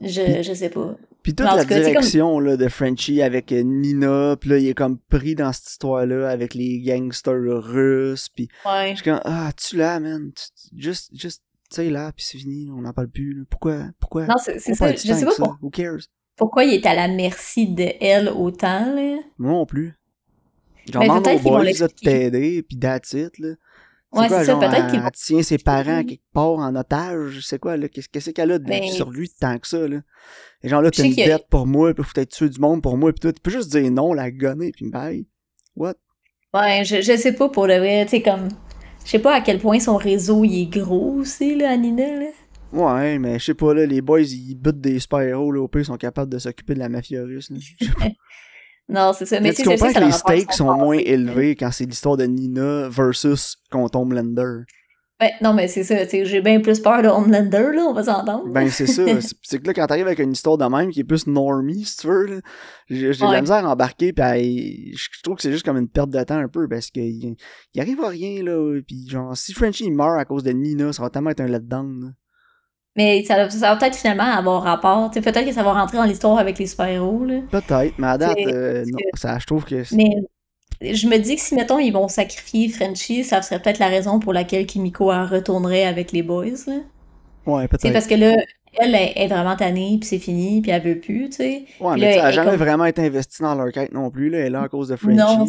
je, 0.00 0.42
je 0.42 0.52
sais 0.52 0.70
pas. 0.70 0.96
Puis 1.22 1.34
toute 1.34 1.46
la 1.46 1.64
direction 1.64 2.40
là, 2.40 2.56
de 2.56 2.68
Frenchie 2.68 3.22
avec 3.22 3.52
euh, 3.52 3.62
Nina, 3.62 4.36
puis 4.40 4.50
là, 4.50 4.58
il 4.58 4.68
est 4.68 4.74
comme 4.74 4.98
pris 4.98 5.34
dans 5.34 5.52
cette 5.52 5.68
histoire-là 5.68 6.28
avec 6.28 6.54
les 6.54 6.80
gangsters 6.80 7.62
russes, 7.62 8.28
puis 8.30 8.48
ouais. 8.64 8.90
je 8.90 8.94
suis 8.96 9.04
comme, 9.04 9.20
ah, 9.24 9.50
tu 9.56 9.76
là, 9.76 10.00
man, 10.00 10.32
juste, 10.76 11.10
juste, 11.14 11.42
tu 11.70 11.76
sais, 11.76 11.90
là, 11.90 12.12
puis 12.12 12.24
c'est 12.24 12.38
fini, 12.38 12.70
on 12.70 12.82
n'en 12.82 12.92
parle 12.92 13.08
plus, 13.08 13.34
là. 13.34 13.44
Pourquoi, 13.50 13.90
pourquoi? 14.00 14.26
Non, 14.26 14.36
c'est 14.38 14.58
ça, 14.58 14.92
je 14.92 14.96
sais 14.96 15.24
pas 15.24 15.34
pour... 15.36 15.58
Who 15.60 15.70
cares? 15.70 16.08
Pourquoi 16.38 16.64
il 16.64 16.74
est 16.74 16.86
à 16.86 16.94
la 16.94 17.08
merci 17.08 17.66
de 17.68 17.86
elle 18.00 18.28
autant, 18.28 18.94
là? 18.94 19.18
Moi 19.38 19.52
non 19.52 19.66
plus. 19.66 19.94
Genre, 20.90 21.02
demande 21.02 21.28
aux 21.28 21.38
boys 21.40 21.64
de 21.64 21.86
t'aider, 21.86 22.62
puis 22.62 22.78
that's 22.78 23.12
it, 23.12 23.38
là. 23.38 23.48
Ouais, 24.10 24.26
c'est 24.30 24.44
ça, 24.46 24.56
peut-être 24.56 24.86
qu'il 24.90 25.02
Elle 25.04 25.10
tient 25.12 25.42
ses 25.42 25.58
parents 25.58 26.02
quelque 26.02 26.22
part 26.32 26.52
en 26.52 26.74
otage, 26.74 27.40
c'est 27.42 27.58
quoi, 27.58 27.76
là? 27.76 27.88
Qu'est-ce 27.88 28.30
qu'elle 28.30 28.52
a 28.52 28.58
de, 28.58 28.64
ben... 28.64 28.84
sur 28.84 29.10
lui 29.10 29.28
tant 29.28 29.58
que 29.58 29.68
ça, 29.68 29.86
là? 29.86 29.98
Les 30.62 30.70
gens 30.70 30.80
là, 30.80 30.90
t'as 30.90 31.04
une 31.04 31.14
dette 31.14 31.46
pour 31.50 31.66
moi, 31.66 31.92
puis 31.92 32.02
faut 32.02 32.12
peut-être 32.14 32.30
tuer 32.30 32.48
du 32.48 32.58
monde 32.58 32.82
pour 32.82 32.96
moi, 32.96 33.12
puis 33.12 33.20
tout. 33.20 33.32
Tu 33.32 33.40
peux 33.40 33.50
juste 33.50 33.70
dire 33.70 33.90
non, 33.90 34.14
la 34.14 34.30
gonner, 34.30 34.72
puis 34.72 34.88
bye. 34.88 35.26
What? 35.76 35.94
Ouais, 36.54 36.84
je, 36.84 37.02
je 37.02 37.16
sais 37.16 37.34
pas 37.34 37.50
pour 37.50 37.66
le 37.66 37.76
vrai, 37.76 38.04
tu 38.04 38.12
sais, 38.12 38.22
comme. 38.22 38.48
Je 39.04 39.10
sais 39.10 39.18
pas 39.18 39.34
à 39.34 39.40
quel 39.42 39.58
point 39.58 39.78
son 39.78 39.96
réseau 39.96 40.44
il 40.44 40.62
est 40.62 40.66
gros 40.66 41.16
aussi, 41.18 41.54
là, 41.54 41.72
à 41.72 41.76
Nina, 41.76 42.14
là. 42.14 42.30
Ouais, 42.72 43.18
mais 43.18 43.38
je 43.38 43.44
sais 43.46 43.54
pas, 43.54 43.72
là, 43.72 43.86
les 43.86 44.00
boys, 44.00 44.20
ils 44.20 44.54
butent 44.54 44.80
des 44.80 44.98
super-héros, 44.98 45.52
là, 45.52 45.62
au 45.62 45.68
pire, 45.68 45.82
ils 45.82 45.86
sont 45.86 45.96
capables 45.96 46.30
de 46.30 46.38
s'occuper 46.38 46.74
de 46.74 46.78
la 46.80 46.88
mafia 46.88 47.22
russe, 47.22 47.50
non, 48.88 49.12
c'est 49.12 49.26
ça. 49.26 49.40
Mais, 49.40 49.52
tu 49.52 49.62
comprends 49.62 49.92
que, 49.92 50.00
les 50.00 50.12
stakes 50.12 50.52
sont 50.52 50.74
moins 50.76 50.98
élevés 50.98 51.56
quand 51.56 51.70
c'est 51.70 51.84
l'histoire 51.84 52.16
de 52.16 52.24
Nina 52.24 52.88
versus 52.88 53.56
contre 53.70 53.98
Homelander. 53.98 54.64
Ben, 55.20 55.30
non, 55.42 55.52
mais 55.52 55.66
c'est 55.66 55.82
ça, 55.82 55.96
j'ai 56.06 56.40
bien 56.40 56.60
plus 56.60 56.78
peur 56.78 57.02
de 57.02 57.08
Homelander, 57.08 57.70
là, 57.74 57.82
on 57.88 57.92
va 57.92 58.04
s'entendre. 58.04 58.46
Ben, 58.52 58.70
c'est 58.70 58.86
ça. 58.86 59.02
c'est 59.42 59.58
que 59.58 59.66
là, 59.66 59.74
quand 59.74 59.86
t'arrives 59.88 60.06
avec 60.06 60.20
une 60.20 60.30
histoire 60.30 60.56
de 60.56 60.64
même 60.64 60.90
qui 60.90 61.00
est 61.00 61.04
plus 61.04 61.26
normie, 61.26 61.84
si 61.84 61.96
tu 61.96 62.06
veux, 62.06 62.40
j'ai 62.88 63.10
de 63.10 63.32
la 63.32 63.40
misère 63.40 63.66
à 63.66 63.72
embarquer, 63.72 64.12
pis 64.12 64.94
je 64.96 65.22
trouve 65.24 65.34
que 65.34 65.42
c'est 65.42 65.50
juste 65.50 65.64
comme 65.64 65.76
une 65.76 65.88
perte 65.88 66.10
de 66.10 66.22
temps 66.22 66.38
un 66.38 66.46
peu, 66.46 66.68
parce 66.68 66.90
qu'il 66.90 67.34
il 67.74 67.80
arrive 67.80 68.00
à 68.04 68.08
rien, 68.08 68.44
là, 68.44 68.80
pis 68.86 69.08
genre, 69.08 69.36
si 69.36 69.52
Frenchie 69.52 69.90
meurt 69.90 70.20
à 70.20 70.24
cause 70.24 70.44
de 70.44 70.52
Nina, 70.52 70.92
ça 70.92 71.02
va 71.02 71.10
tellement 71.10 71.30
être 71.30 71.40
un 71.40 71.48
letdown, 71.48 72.14
mais 72.98 73.22
ça, 73.22 73.48
ça 73.48 73.70
va 73.70 73.76
peut-être 73.76 73.94
finalement 73.94 74.24
avoir 74.24 74.64
rapport. 74.64 75.08
Peut-être 75.12 75.44
que 75.44 75.52
ça 75.52 75.62
va 75.62 75.72
rentrer 75.72 75.98
dans 75.98 76.04
l'histoire 76.04 76.36
avec 76.36 76.58
les 76.58 76.66
super-héros. 76.66 77.26
Peut-être, 77.48 77.96
mais 77.96 78.08
à 78.08 78.18
date, 78.18 78.36
euh, 78.38 78.84
non, 78.86 78.98
ça, 79.14 79.38
je 79.38 79.46
trouve 79.46 79.64
que. 79.64 79.84
Mais 79.94 80.16
je 80.80 81.06
me 81.06 81.16
dis 81.18 81.36
que 81.36 81.40
si, 81.40 81.54
mettons, 81.54 81.78
ils 81.78 81.92
vont 81.92 82.08
sacrifier 82.08 82.68
Frenchie, 82.68 83.22
ça 83.22 83.40
serait 83.40 83.62
peut-être 83.62 83.78
la 83.78 83.86
raison 83.86 84.18
pour 84.18 84.32
laquelle 84.32 84.66
Kimiko 84.66 85.06
retournerait 85.06 85.84
avec 85.84 86.10
les 86.10 86.24
boys. 86.24 86.46
Là. 86.66 86.78
Ouais, 87.46 87.68
peut-être. 87.68 87.92
parce 87.92 88.08
que 88.08 88.16
là, 88.16 88.34
elle 88.80 88.96
est 88.96 89.28
vraiment 89.28 89.54
tannée, 89.54 89.98
puis 90.00 90.08
c'est 90.08 90.18
fini, 90.18 90.60
puis 90.60 90.72
elle 90.72 90.82
veut 90.82 90.98
plus, 90.98 91.30
tu 91.30 91.36
sais. 91.36 91.66
Ouais, 91.78 91.94
mais 91.96 92.16
elle 92.16 92.22
n'a 92.22 92.32
jamais 92.32 92.56
vraiment 92.56 92.84
été 92.84 93.02
investie 93.02 93.42
dans 93.42 93.54
leur 93.54 93.70
quête 93.70 93.92
non 93.92 94.10
plus, 94.10 94.28
là. 94.28 94.38
Elle 94.38 94.46
est 94.46 94.50
là 94.50 94.62
à 94.62 94.68
cause 94.68 94.88
de 94.88 94.96
Frenchie. 94.96 95.16
Non, 95.16 95.46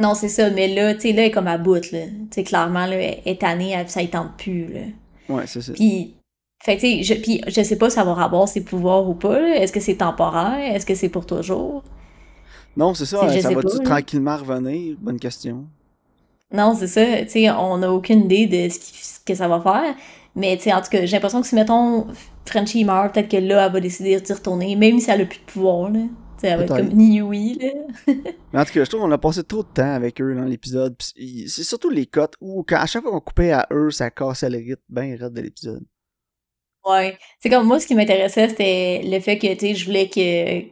non 0.00 0.14
c'est 0.14 0.30
ça, 0.30 0.48
mais 0.48 0.68
là, 0.68 0.94
tu 0.94 1.02
sais, 1.02 1.12
là, 1.12 1.20
elle 1.20 1.28
est 1.28 1.30
comme 1.32 1.48
à 1.48 1.58
bout, 1.58 1.92
là. 1.92 2.06
Tu 2.06 2.28
sais, 2.30 2.44
clairement, 2.44 2.86
là, 2.86 2.96
elle 2.96 3.20
est 3.26 3.42
tannée, 3.42 3.76
ça 3.88 4.00
y 4.00 4.08
tente 4.08 4.38
plus, 4.38 4.72
là. 4.72 4.80
Ouais, 5.28 5.42
c'est 5.46 5.60
ça. 5.60 5.74
Puis 5.74 6.14
fait 6.62 6.76
tu 6.76 6.80
sais, 6.80 7.02
je, 7.02 7.14
puis 7.14 7.40
je 7.46 7.62
sais 7.62 7.76
pas 7.76 7.88
si 7.88 7.96
ça 7.96 8.04
va 8.04 8.22
avoir 8.22 8.46
ses 8.46 8.62
pouvoirs 8.62 9.08
ou 9.08 9.14
pas. 9.14 9.56
Est-ce 9.56 9.72
que 9.72 9.80
c'est 9.80 9.96
temporaire? 9.96 10.74
Est-ce 10.74 10.84
que 10.84 10.94
c'est 10.94 11.08
pour 11.08 11.24
toujours? 11.24 11.82
Non, 12.76 12.94
c'est 12.94 13.06
ça. 13.06 13.28
Ça 13.40 13.50
va-tu 13.50 13.82
tranquillement 13.82 14.36
revenir? 14.36 14.96
Bonne 15.00 15.18
question. 15.18 15.66
Non, 16.52 16.74
c'est 16.74 16.86
ça. 16.86 17.22
Tu 17.22 17.30
sais, 17.30 17.50
on 17.50 17.78
n'a 17.78 17.92
aucune 17.92 18.24
idée 18.24 18.46
de 18.46 18.72
ce, 18.72 19.20
que 19.24 19.34
ça 19.34 19.48
va 19.48 19.60
faire. 19.60 19.94
Mais 20.36 20.56
tu 20.56 20.64
sais, 20.64 20.72
en 20.72 20.80
tout 20.80 20.90
cas, 20.90 21.04
j'ai 21.04 21.16
l'impression 21.16 21.40
que 21.40 21.46
si, 21.46 21.54
mettons, 21.54 22.06
Frenchie 22.44 22.84
meurt, 22.84 23.14
peut-être 23.14 23.28
que 23.28 23.36
là, 23.36 23.66
elle 23.66 23.72
va 23.72 23.80
décider 23.80 24.20
d'y 24.20 24.32
retourner, 24.32 24.76
même 24.76 25.00
si 25.00 25.10
elle 25.10 25.22
a 25.22 25.24
plus 25.24 25.38
de 25.38 25.44
pouvoir, 25.44 25.90
là. 25.90 26.00
sais, 26.38 26.48
elle 26.48 26.58
va 26.58 26.64
être 26.64 26.76
comme 26.76 26.92
Niui, 26.96 27.54
là. 27.54 27.68
Mais 28.52 28.60
en 28.60 28.64
tout 28.64 28.72
cas, 28.72 28.84
je 28.84 28.88
trouve 28.88 29.00
qu'on 29.00 29.10
a 29.12 29.18
passé 29.18 29.42
trop 29.44 29.62
de 29.62 29.68
temps 29.68 29.94
avec 29.94 30.20
eux 30.20 30.34
dans 30.34 30.44
l'épisode. 30.44 30.94
C'est 31.00 31.64
surtout 31.64 31.90
les 31.90 32.06
cotes 32.06 32.34
où, 32.40 32.64
quand, 32.66 32.76
à 32.76 32.86
chaque 32.86 33.02
fois 33.02 33.12
qu'on 33.12 33.20
coupait 33.20 33.52
à 33.52 33.66
eux, 33.72 33.90
ça 33.90 34.10
cassait 34.10 34.50
le 34.50 34.58
rythme 34.58 34.82
bien 34.88 35.16
raide 35.18 35.32
de 35.32 35.40
l'épisode. 35.40 35.84
Ouais. 36.88 37.16
C'est 37.40 37.50
comme 37.50 37.66
moi, 37.66 37.78
ce 37.80 37.86
qui 37.86 37.94
m'intéressait, 37.94 38.48
c'était 38.48 39.02
le 39.04 39.20
fait 39.20 39.38
que, 39.38 39.52
tu 39.54 39.60
sais, 39.60 39.74
je 39.74 39.84
voulais 39.84 40.08
que, 40.08 40.62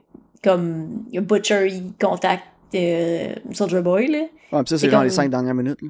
comme, 0.43 1.05
Butcher, 1.13 1.69
il 1.69 1.93
contacte 2.01 2.45
euh, 2.75 3.35
Soldier 3.53 3.83
Boy, 3.83 4.09
là. 4.09 4.27
Ouais, 4.53 4.63
pis 4.63 4.71
ça, 4.71 4.79
c'est 4.79 4.91
genre 4.91 5.05
les 5.05 5.11
cinq 5.11 5.31
dernières 5.31 5.55
minutes, 5.55 5.83
là. 5.83 5.89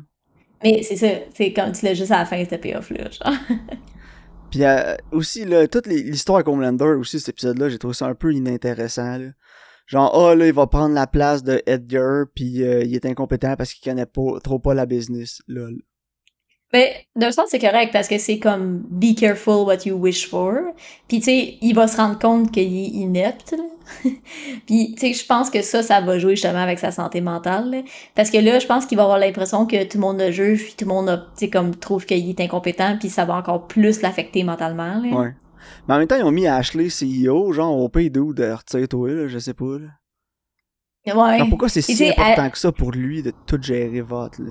Mais 0.65 0.82
c'est 0.82 0.97
ça, 0.97 1.06
c'est 1.35 1.53
comme 1.53 1.70
tu 1.70 1.85
l'as 1.85 1.94
juste 1.94 2.11
à 2.11 2.19
la 2.19 2.25
fin, 2.25 2.38
c'était 2.41 2.59
payoff, 2.59 2.91
là, 2.91 3.09
genre. 3.11 3.35
Puis 4.50 4.65
euh, 4.65 4.97
aussi, 5.12 5.44
là, 5.44 5.69
toute 5.69 5.87
l'histoire 5.87 6.38
avec 6.38 6.49
Homelander, 6.49 6.97
aussi, 6.99 7.21
cet 7.21 7.31
épisode-là, 7.31 7.69
j'ai 7.69 7.79
trouvé 7.79 7.94
ça 7.94 8.06
un 8.06 8.14
peu 8.14 8.32
inintéressant, 8.32 9.19
là. 9.19 9.29
Genre, 9.87 10.11
ah, 10.12 10.32
oh, 10.32 10.35
là, 10.35 10.47
il 10.47 10.53
va 10.53 10.67
prendre 10.67 10.94
la 10.94 11.06
place 11.06 11.43
de 11.43 11.62
Edgar, 11.67 12.26
puis 12.35 12.62
euh, 12.62 12.85
il 12.85 12.94
est 12.94 13.06
incompétent 13.06 13.55
parce 13.56 13.73
qu'il 13.73 13.91
connaît 13.91 14.06
pas, 14.06 14.38
trop 14.43 14.59
pas 14.59 14.75
la 14.75 14.85
business, 14.85 15.41
là. 15.49 15.69
Mais 16.73 17.06
d'un 17.17 17.31
sens, 17.32 17.49
c'est 17.50 17.59
correct 17.59 17.93
parce 17.93 18.09
que 18.09 18.19
c'est 18.19 18.38
comme 18.38 18.82
be 18.91 19.15
careful 19.17 19.65
what 19.67 19.87
you 19.87 19.97
wish 19.97 20.29
for. 20.29 20.55
Puis 21.09 21.19
tu 21.19 21.25
sais, 21.25 21.59
il 21.62 21.73
va 21.75 21.88
se 21.88 21.97
rendre 21.97 22.19
compte 22.19 22.53
qu'il 22.53 22.62
est 22.65 22.88
inepte. 22.88 23.55
Puis 24.67 24.94
tu 24.94 24.99
sais, 24.99 25.12
je 25.15 25.25
pense 25.25 25.49
que 25.49 25.62
ça, 25.62 25.82
ça 25.82 26.03
va 26.03 26.19
jouer 26.19 26.37
justement 26.37 26.59
avec 26.59 26.79
sa 26.79 26.91
santé 26.91 27.23
mentale. 27.23 27.85
Parce 28.15 28.31
que 28.31 28.37
là, 28.37 28.59
je 28.59 28.67
pense 28.67 28.85
qu'il 28.85 28.99
va 28.99 29.05
avoir 29.05 29.19
l'impression 29.19 29.65
que 29.65 29.82
tout 29.85 29.97
le 29.97 30.03
monde 30.03 30.19
le 30.19 30.31
juge, 30.31 30.65
puis 30.65 30.75
tout 30.76 30.85
le 30.85 30.93
monde, 30.93 31.26
tu 31.38 31.47
sais, 31.47 31.50
comme 31.50 31.75
trouve 31.75 32.05
qu'il 32.05 32.29
est 32.29 32.41
incompétent, 32.41 32.99
puis 32.99 33.09
ça 33.09 33.25
va 33.25 33.37
encore 33.37 33.67
plus 33.67 34.03
l'affecter 34.03 34.44
mentalement. 34.44 35.00
Là. 35.00 35.17
Ouais. 35.17 35.35
Mais 35.87 35.94
en 35.94 35.99
même 35.99 36.06
temps, 36.06 36.17
ils 36.17 36.25
ont 36.25 36.31
mis 36.31 36.47
Ashley 36.47 36.88
CEO, 36.88 37.53
genre 37.53 37.79
au 37.79 37.88
pays 37.88 38.11
d'où 38.11 38.35
de 38.35 38.44
retire-toi, 38.44 39.11
là, 39.11 39.26
je 39.26 39.38
sais 39.38 39.55
pas. 39.55 39.79
Là. 39.79 39.88
Ouais. 41.14 41.49
pourquoi 41.49 41.71
c'est 41.71 41.81
si 41.81 42.11
important 42.11 42.50
que 42.50 42.59
ça 42.59 42.71
pour 42.71 42.91
lui 42.91 43.23
de 43.23 43.32
tout 43.47 43.59
gérer 43.62 44.03
votre, 44.03 44.43
là? 44.43 44.50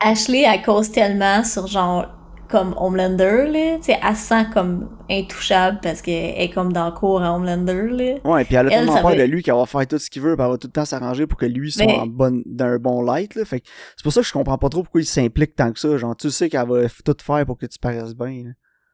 Ashley, 0.00 0.44
elle 0.46 0.62
cause 0.62 0.90
tellement 0.90 1.44
sur 1.44 1.66
genre 1.66 2.06
comme 2.48 2.74
Homelander, 2.76 3.46
là. 3.48 3.76
Tu 3.78 3.84
sais, 3.84 3.98
elle 4.00 4.16
sent 4.16 4.46
comme 4.52 4.90
intouchable 5.10 5.80
parce 5.82 6.02
qu'elle 6.02 6.40
est 6.40 6.50
comme 6.50 6.72
dans 6.72 6.86
le 6.86 6.92
cours 6.92 7.22
à 7.22 7.34
Homelander, 7.34 7.88
là. 7.88 8.14
Ouais, 8.24 8.44
puis 8.44 8.54
elle 8.54 8.68
a 8.68 8.70
tellement 8.70 9.02
peur 9.02 9.16
de 9.16 9.22
lui 9.22 9.42
qu'elle 9.42 9.54
va 9.54 9.66
faire 9.66 9.86
tout 9.86 9.98
ce 9.98 10.10
qu'il 10.10 10.22
veut, 10.22 10.36
puis 10.36 10.44
elle 10.44 10.52
va 10.52 10.58
tout 10.58 10.68
le 10.68 10.72
temps 10.72 10.84
s'arranger 10.84 11.26
pour 11.26 11.38
que 11.38 11.46
lui 11.46 11.72
soit 11.72 11.86
en 11.86 12.06
bonne, 12.06 12.42
d'un 12.46 12.78
bon 12.78 13.02
light, 13.02 13.34
là. 13.34 13.44
Fait 13.44 13.60
que 13.60 13.66
c'est 13.96 14.02
pour 14.02 14.12
ça 14.12 14.20
que 14.20 14.26
je 14.26 14.32
comprends 14.32 14.58
pas 14.58 14.68
trop 14.68 14.82
pourquoi 14.82 15.00
il 15.00 15.06
s'implique 15.06 15.56
tant 15.56 15.72
que 15.72 15.80
ça. 15.80 15.96
Genre, 15.96 16.14
tu 16.16 16.30
sais 16.30 16.48
qu'elle 16.48 16.68
va 16.68 16.82
tout 17.04 17.16
faire 17.22 17.44
pour 17.46 17.58
que 17.58 17.66
tu 17.66 17.78
paraisses 17.78 18.14
bien, 18.14 18.44
là. 18.44 18.50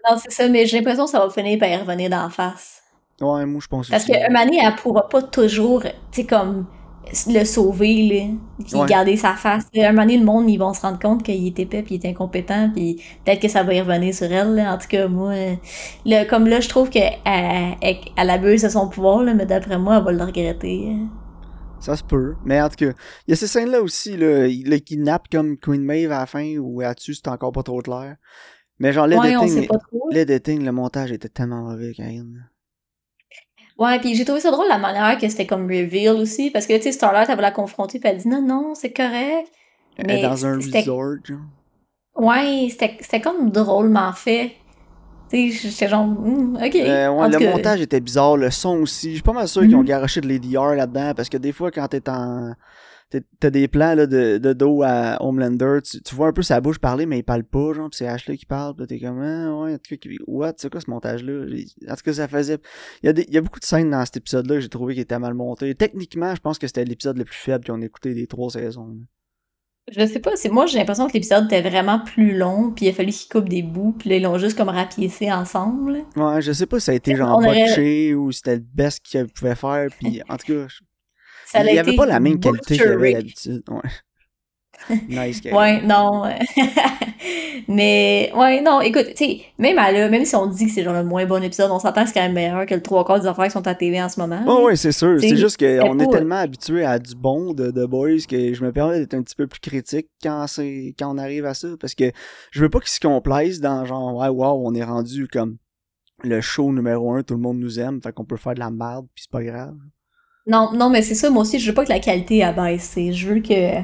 Non, 0.09 0.17
c'est 0.17 0.33
ça, 0.33 0.49
mais 0.49 0.65
j'ai 0.65 0.79
l'impression 0.79 1.05
que 1.05 1.11
ça 1.11 1.19
va 1.19 1.29
finir 1.29 1.59
par 1.59 1.69
y 1.69 1.77
revenir 1.77 2.09
d'en 2.09 2.31
face. 2.31 2.81
Ouais, 3.21 3.45
moi, 3.45 3.61
je 3.63 3.69
pense 3.69 3.91
Parce 3.91 4.07
qu'un 4.07 4.29
moment 4.31 4.51
elle 4.51 4.75
pourra 4.77 5.07
pas 5.09 5.21
toujours, 5.21 5.83
tu 5.83 5.91
sais, 6.13 6.27
comme 6.27 6.67
le 7.27 7.45
sauver, 7.45 8.03
là, 8.03 8.65
puis 8.65 8.87
garder 8.87 9.17
sa 9.17 9.35
face. 9.35 9.67
À 9.77 9.89
un 9.89 9.93
moment 9.93 10.03
donné, 10.03 10.19
le 10.19 10.25
monde, 10.25 10.49
ils 10.49 10.59
vont 10.59 10.73
se 10.73 10.83
rendre 10.83 10.99
compte 10.99 11.23
qu'il 11.23 11.47
est 11.47 11.59
épais, 11.59 11.83
puis 11.83 11.97
il 11.97 12.05
est 12.05 12.09
incompétent, 12.09 12.71
puis 12.75 13.03
peut-être 13.25 13.41
que 13.41 13.49
ça 13.49 13.63
va 13.63 13.75
y 13.75 13.81
revenir 13.81 14.15
sur 14.15 14.31
elle. 14.31 14.55
Là. 14.55 14.75
En 14.75 14.79
tout 14.79 14.89
cas, 14.89 15.09
moi, 15.09 15.35
le, 16.07 16.29
comme 16.29 16.47
là, 16.47 16.61
je 16.61 16.69
trouve 16.69 16.91
qu'elle 16.91 17.15
elle, 17.25 18.31
abuse 18.31 18.63
de 18.63 18.69
son 18.69 18.89
pouvoir, 18.89 19.23
là, 19.23 19.35
mais 19.35 19.47
d'après 19.47 19.79
moi, 19.79 19.99
elle 19.99 20.05
va 20.05 20.13
le 20.13 20.25
regretter. 20.25 20.97
Ça 21.81 21.97
se 21.97 22.05
peut. 22.05 22.35
Mais 22.45 22.61
en 22.61 22.69
tout 22.69 22.77
cas, 22.77 22.93
il 23.27 23.31
y 23.31 23.33
a 23.33 23.37
ces 23.37 23.47
scènes-là 23.47 23.83
aussi, 23.83 24.17
là, 24.17 24.47
il 24.47 24.69
le 24.69 24.77
kidnappe 24.77 25.29
comme 25.31 25.57
Queen 25.57 25.83
Maeve 25.83 26.13
à 26.13 26.21
la 26.21 26.27
fin, 26.27 26.57
ou 26.59 26.81
là-dessus, 26.81 27.15
c'est 27.15 27.29
encore 27.29 27.53
pas 27.53 27.63
trop 27.63 27.81
clair. 27.81 28.17
Mais 28.79 28.93
genre, 28.93 29.07
l'editing, 29.07 30.59
ouais, 30.59 30.65
le 30.65 30.73
montage 30.73 31.13
était 31.13 31.29
tellement 31.29 31.63
mauvais, 31.63 31.93
Karine. 31.93 32.49
Ouais, 33.81 33.99
puis 33.99 34.15
j'ai 34.15 34.27
trouvé 34.27 34.41
ça 34.41 34.51
drôle 34.51 34.69
la 34.69 34.77
manière 34.77 35.17
que 35.19 35.27
c'était 35.31 35.47
comme 35.47 35.63
reveal 35.63 36.11
aussi, 36.11 36.51
parce 36.51 36.67
que, 36.67 36.77
tu 36.77 36.83
sais, 36.83 36.93
Starlight, 36.93 37.31
elle 37.31 37.37
va 37.37 37.43
la 37.43 37.51
confronter, 37.51 37.99
puis 37.99 38.11
elle 38.11 38.19
dit 38.19 38.29
non, 38.29 38.43
non, 38.43 38.75
c'est 38.75 38.93
correct. 38.93 39.51
Mais 40.07 40.21
dans 40.21 40.45
un 40.45 40.57
resort, 40.57 41.17
genre. 41.25 41.39
Ouais, 42.15 42.69
c'était 42.71 43.21
comme 43.23 43.51
drôlement 43.51 44.13
fait. 44.13 44.53
Tu 45.31 45.53
sais, 45.53 45.71
j'étais 45.71 45.89
genre, 45.89 46.07
hmm, 46.07 46.57
ok. 46.57 46.77
Euh, 46.77 47.09
ouais, 47.09 47.29
le 47.31 47.51
montage 47.51 47.81
était 47.81 48.01
bizarre, 48.01 48.37
le 48.37 48.51
son 48.51 48.81
aussi. 48.83 49.11
Je 49.11 49.15
suis 49.15 49.23
pas 49.23 49.33
mal 49.33 49.49
sûr 49.49 49.63
qu'ils 49.63 49.77
ont 49.77 49.81
mhm. 49.81 49.87
garoché 49.87 50.21
de 50.21 50.29
l'ADR 50.29 50.75
là-dedans, 50.75 51.15
parce 51.17 51.31
que 51.31 51.39
des 51.39 51.53
fois, 51.53 51.71
quand 51.71 51.89
t'es 51.89 52.07
en 52.11 52.53
T'as 53.41 53.51
des 53.51 53.67
plans 53.67 53.95
là, 53.95 54.07
de, 54.07 54.39
de 54.39 54.53
dos 54.53 54.83
à 54.85 55.21
Homelander, 55.21 55.79
tu, 55.83 56.01
tu, 56.01 56.15
vois 56.15 56.29
un 56.29 56.33
peu 56.33 56.43
sa 56.43 56.61
bouche 56.61 56.79
parler, 56.79 57.07
mais 57.07 57.19
il 57.19 57.25
parle 57.25 57.43
pas, 57.43 57.73
genre, 57.73 57.91
pis 57.91 57.97
c'est 57.97 58.07
Ashley 58.07 58.37
qui 58.37 58.47
parle, 58.47 58.77
pis 58.77 58.87
t'es 58.87 59.01
comme, 59.01 59.21
ah, 59.21 59.53
ouais, 59.63 59.75
en 59.75 59.79
tout 59.79 59.97
cas, 59.97 60.11
what, 60.29 60.53
c'est 60.59 60.71
quoi 60.71 60.81
ce 60.81 60.89
montage-là? 60.89 61.47
En 61.89 61.95
tout 61.97 62.03
cas, 62.05 62.13
ça 62.13 62.29
faisait. 62.29 62.59
Il 63.03 63.07
y, 63.07 63.09
a 63.09 63.13
des, 63.13 63.25
il 63.27 63.35
y 63.35 63.39
a 63.39 63.41
beaucoup 63.41 63.59
de 63.59 63.65
scènes 63.65 63.91
dans 63.91 64.05
cet 64.05 64.19
épisode-là 64.19 64.55
que 64.55 64.61
j'ai 64.61 64.69
trouvé 64.69 64.95
qui 64.95 65.01
étaient 65.01 65.19
mal 65.19 65.35
montées. 65.35 65.75
Techniquement, 65.75 66.35
je 66.37 66.41
pense 66.41 66.59
que 66.59 66.69
c'était 66.69 66.85
l'épisode 66.85 67.19
le 67.19 67.25
plus 67.25 67.35
faible 67.35 67.65
qu'on 67.65 67.83
écouté 67.83 68.15
des 68.15 68.29
trois 68.29 68.51
saisons. 68.51 68.97
Je 69.91 70.07
sais 70.07 70.21
pas, 70.21 70.37
c'est 70.37 70.51
moi 70.51 70.67
j'ai 70.67 70.79
l'impression 70.79 71.09
que 71.09 71.15
l'épisode 71.15 71.47
était 71.47 71.63
vraiment 71.63 71.99
plus 71.99 72.37
long, 72.37 72.71
puis 72.71 72.87
il 72.87 72.89
a 72.91 72.93
fallu 72.93 73.11
qu'ils 73.11 73.29
coupent 73.29 73.49
des 73.49 73.63
bouts, 73.63 73.97
puis 73.99 74.11
là 74.11 74.17
ils 74.17 74.23
l'ont 74.23 74.39
juste 74.39 74.57
comme 74.57 74.69
rapiécé 74.69 75.33
ensemble. 75.33 76.05
Ouais, 76.15 76.41
je 76.41 76.53
sais 76.53 76.67
pas 76.67 76.79
si 76.79 76.87
ça 76.87 76.93
a 76.93 76.95
été 76.95 77.17
genre 77.17 77.41
botché 77.41 78.15
ou 78.15 78.31
c'était 78.31 78.57
le 78.57 78.63
best 78.63 79.01
qu'ils 79.01 79.27
pouvaient 79.27 79.57
faire, 79.57 79.89
puis 79.99 80.23
en 80.29 80.37
tout 80.37 80.53
cas, 80.53 80.67
il 81.55 81.73
n'y 81.73 81.79
avait 81.79 81.97
pas 81.97 82.07
la 82.07 82.21
même 82.21 82.41
qualité 82.41 82.77
qu'il 82.77 82.85
y 82.85 82.89
avait 82.89 83.13
d'habitude. 83.15 83.63
Ouais. 83.69 83.91
nice. 85.09 85.43
Ouais, 85.53 85.83
non. 85.83 86.25
mais, 87.69 88.33
ouais, 88.35 88.61
non, 88.63 88.81
écoute, 88.81 89.09
tu 89.15 89.25
sais, 89.25 89.41
même 89.59 89.79
à 89.79 89.93
là, 89.93 90.09
même 90.09 90.25
si 90.25 90.35
on 90.35 90.47
dit 90.47 90.67
que 90.67 90.73
c'est 90.73 90.83
genre 90.83 90.95
le 90.95 91.05
moins 91.05 91.27
bon 91.27 91.43
épisode, 91.43 91.71
on 91.71 91.79
s'entend 91.79 92.03
que 92.03 92.09
c'est 92.09 92.15
quand 92.15 92.23
même 92.23 92.33
meilleur 92.33 92.65
que 92.67 92.75
le 92.75 92.83
trois 92.83 93.05
quarts 93.05 93.21
des 93.21 93.27
affaires 93.27 93.45
qui 93.45 93.51
sont 93.51 93.67
à 93.67 93.75
TV 93.75 94.03
en 94.03 94.09
ce 94.09 94.19
moment. 94.19 94.43
Oh, 94.47 94.67
ouais, 94.67 94.77
c'est 94.77 94.93
sûr. 94.93 95.21
C'est 95.21 95.37
juste 95.37 95.59
qu'on 95.59 95.67
c'est 95.99 96.03
est 96.05 96.07
pas- 96.07 96.13
tellement 96.13 96.37
habitué 96.37 96.85
à 96.85 96.99
du 96.99 97.15
bon 97.15 97.53
de 97.53 97.71
The 97.71 97.87
Boys 97.87 98.27
que 98.29 98.55
je 98.55 98.65
me 98.65 98.73
permets 98.73 99.01
d'être 99.01 99.15
un 99.15 99.23
petit 99.23 99.37
peu 99.37 99.47
plus 99.47 99.61
critique 99.61 100.09
quand 100.23 100.47
c'est 100.47 100.95
quand 100.99 101.15
on 101.15 101.19
arrive 101.19 101.45
à 101.45 101.55
ça. 101.55 101.69
Parce 101.79 101.95
que 101.95 102.11
je 102.51 102.61
veux 102.63 102.71
pas 102.71 102.81
qu'ils 102.81 102.89
se 102.89 103.01
complaisent 103.01 103.61
dans 103.61 103.85
genre 103.85 104.17
ouais 104.17 104.29
wow, 104.29 104.63
on 104.67 104.75
est 104.75 104.85
rendu 104.85 105.29
comme 105.29 105.57
le 106.23 106.41
show 106.41 106.73
numéro 106.73 107.13
un, 107.15 107.23
tout 107.23 107.35
le 107.35 107.41
monde 107.41 107.59
nous 107.59 107.79
aime, 107.81 108.01
fait 108.03 108.13
qu'on 108.13 108.25
peut 108.25 108.37
faire 108.37 108.55
de 108.55 108.61
la 108.61 108.71
merde, 108.71 109.07
puis 109.15 109.25
c'est 109.25 109.31
pas 109.31 109.43
grave. 109.43 109.75
Non, 110.47 110.71
non, 110.73 110.91
mais 110.91 111.03
c'est 111.03 111.15
ça, 111.15 111.31
moi 111.31 111.43
aussi, 111.43 111.59
je 111.59 111.69
veux 111.69 111.75
pas 111.75 111.85
que 111.85 111.91
la 111.93 112.01
qualité 112.01 112.43
abaisse. 112.43 112.95
Je 112.97 113.27
veux 113.29 113.41
que 113.41 113.81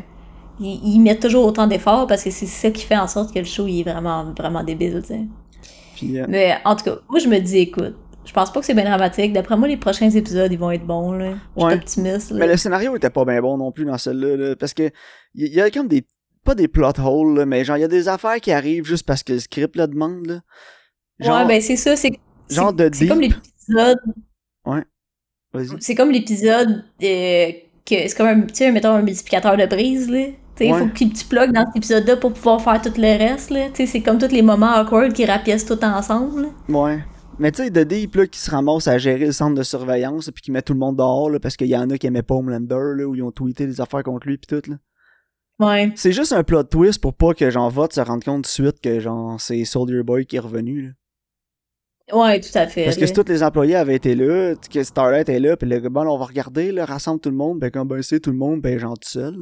ils, 0.59 0.81
ils 0.95 1.01
mettent 1.01 1.21
toujours 1.21 1.45
autant 1.47 1.67
d'efforts 1.67 2.07
parce 2.07 2.25
que 2.25 2.31
c'est 2.31 2.47
ça 2.47 2.71
qui 2.71 2.85
fait 2.85 2.97
en 2.97 3.07
sorte 3.07 3.33
que 3.33 3.39
le 3.39 3.45
show 3.45 3.67
il 3.67 3.81
est 3.81 3.91
vraiment, 3.91 4.33
vraiment 4.37 4.65
débile. 4.65 5.03
Puis 5.97 6.19
euh, 6.19 6.25
Mais 6.29 6.57
en 6.65 6.75
tout 6.77 6.85
cas, 6.85 6.97
moi 7.09 7.19
je 7.19 7.29
me 7.29 7.39
dis, 7.39 7.59
écoute, 7.59 7.95
je 8.25 8.33
pense 8.33 8.53
pas 8.53 8.61
que 8.61 8.67
c'est 8.67 8.75
bien 8.75 8.85
dramatique. 8.85 9.33
D'après 9.33 9.57
moi, 9.57 9.69
les 9.69 9.77
prochains 9.77 10.11
épisodes, 10.11 10.51
ils 10.51 10.59
vont 10.59 10.71
être 10.71 10.85
bons, 10.87 11.13
là. 11.13 11.33
Je 11.57 11.61
suis 11.61 11.67
Ouais. 11.69 11.75
optimiste, 11.75 12.31
là. 12.33 12.39
Mais 12.39 12.47
le 12.49 12.57
scénario 12.57 12.97
était 12.97 13.11
pas 13.11 13.25
bien 13.25 13.41
bon 13.41 13.57
non 13.59 13.71
plus 13.71 13.85
dans 13.85 13.99
celle-là, 13.99 14.37
là, 14.37 14.57
parce 14.57 14.75
que 14.75 14.91
il 15.35 15.47
y, 15.47 15.57
y 15.57 15.61
a 15.61 15.71
comme 15.71 15.89
des 15.89 16.05
pas 16.43 16.55
des 16.55 16.69
plot 16.69 16.93
holes, 17.05 17.39
là, 17.39 17.47
mais 17.47 17.65
genre 17.65 17.77
il 17.77 17.81
y 17.81 17.85
a 17.85 17.89
des 17.89 18.09
affaires 18.09 18.41
qui 18.41 18.53
arrivent 18.53 18.85
juste 18.85 19.05
parce 19.05 19.23
que 19.23 19.33
le 19.35 19.41
script 19.41 19.77
le 19.77 19.87
demande. 19.89 20.27
Là. 20.27 20.41
Genre, 21.21 21.37
ouais, 21.39 21.47
ben 21.47 21.61
c'est 21.61 21.77
ça, 21.77 21.97
c'est 21.97 22.13
genre 22.49 22.73
de 22.73 22.89
C'est 22.93 23.09
comme 23.09 23.21
l'épisode 23.21 23.99
vas-y. 24.65 24.83
C'est 25.81 25.95
comme 25.95 26.11
l'épisode 26.11 26.85
euh, 27.03 27.53
que 27.85 28.09
c'est 28.09 28.17
comme 28.17 28.27
un, 28.27 28.41
tu 28.43 28.55
sais, 28.55 28.73
mettons 28.73 28.91
un 28.91 29.03
multiplicateur 29.03 29.57
de 29.57 29.67
brise, 29.67 30.11
là. 30.11 30.27
Tu 30.27 30.33
sais, 30.65 30.67
il 30.69 30.73
Ouais. 30.73 30.79
faut 30.81 30.87
que 30.87 31.05
tu 31.05 31.25
plugues 31.27 31.53
dans 31.53 31.67
cet 31.67 31.77
épisode-là 31.77 32.17
pour 32.17 32.33
pouvoir 32.33 32.61
faire 32.63 32.81
tout 32.81 32.93
le 32.97 33.19
reste, 33.19 33.51
là. 33.51 33.69
Tu 33.69 33.77
sais, 33.77 33.87
c'est 33.87 34.01
comme 34.03 34.19
tous 34.19 34.29
les 34.33 34.43
moments 34.43 34.75
awkward 34.75 35.13
qui 35.13 35.25
rapiècent 35.25 35.67
tout 35.67 35.83
ensemble, 35.85 36.43
là. 36.43 36.49
Ouais. 36.69 36.99
Mais 37.39 37.53
tu 37.53 37.63
sais, 37.63 37.71
de 37.71 37.85
Deep, 37.85 38.15
là, 38.15 38.27
qui 38.27 38.39
se 38.41 38.51
ramasse 38.51 38.89
à 38.89 38.97
gérer 38.97 39.27
le 39.27 39.33
centre 39.33 39.55
de 39.55 39.63
surveillance, 39.63 40.31
puis 40.35 40.43
qui 40.43 40.51
met 40.51 40.63
tout 40.63 40.73
le 40.73 40.79
monde 40.79 40.97
dehors, 40.97 41.29
là, 41.29 41.39
parce 41.39 41.57
qu'il 41.57 41.67
y 41.67 41.77
en 41.77 41.89
a 41.91 41.99
qui 41.99 42.07
aimaient 42.07 42.23
pas 42.23 42.35
Homelander, 42.35 42.95
là, 42.97 43.05
où 43.07 43.15
ils 43.15 43.23
ont 43.23 43.31
tweeté 43.31 43.67
des 43.67 43.81
affaires 43.81 44.03
contre 44.03 44.27
lui, 44.27 44.39
puis 44.39 44.47
tout, 44.47 44.71
là. 44.71 44.77
Ouais. 45.59 45.93
C'est 45.95 46.13
juste 46.13 46.33
un 46.33 46.43
plot 46.43 46.65
twist 46.65 47.01
pour 47.01 47.15
pas 47.15 47.35
que, 47.35 47.51
genre, 47.51 47.71
Vote 47.71 47.93
se 47.93 48.01
rende 48.01 48.25
compte 48.25 48.45
tout 48.45 48.63
de 48.63 48.69
suite 48.69 48.81
que, 48.81 49.01
genre, 49.01 49.39
c'est 49.41 49.63
Soldier 49.65 50.03
Boy 50.03 50.25
qui 50.27 50.37
est 50.37 50.41
revenu, 50.41 50.95
Ouais, 52.13 52.41
tout 52.41 52.57
à 52.57 52.67
fait. 52.69 52.85
Parce 52.85 52.97
que 52.97 53.07
si 53.07 53.13
tous 53.13 53.29
les 53.29 53.43
employés 53.43 53.75
avaient 53.75 53.97
été 53.97 54.15
là, 54.15 54.55
que 54.55 54.83
Starlight 54.83 55.29
est 55.29 55.41
là, 55.41 55.57
puis 55.57 55.69
le 55.69 55.81
bon, 55.89 56.07
on 56.07 56.19
va 56.19 56.25
regarder, 56.25 56.71
là, 56.71 56.85
rassemble 56.85 57.21
tout 57.21 57.31
le 57.31 57.37
monde, 57.37 57.59
ben, 57.59 57.71
quand 57.71 57.85
ben, 57.85 58.01
c'est 58.03 58.21
tout 58.21 58.31
le 58.31 58.37
monde, 58.37 58.61
ben, 58.61 58.79
genre, 58.79 58.97
tout 58.97 59.09
seul. 59.09 59.37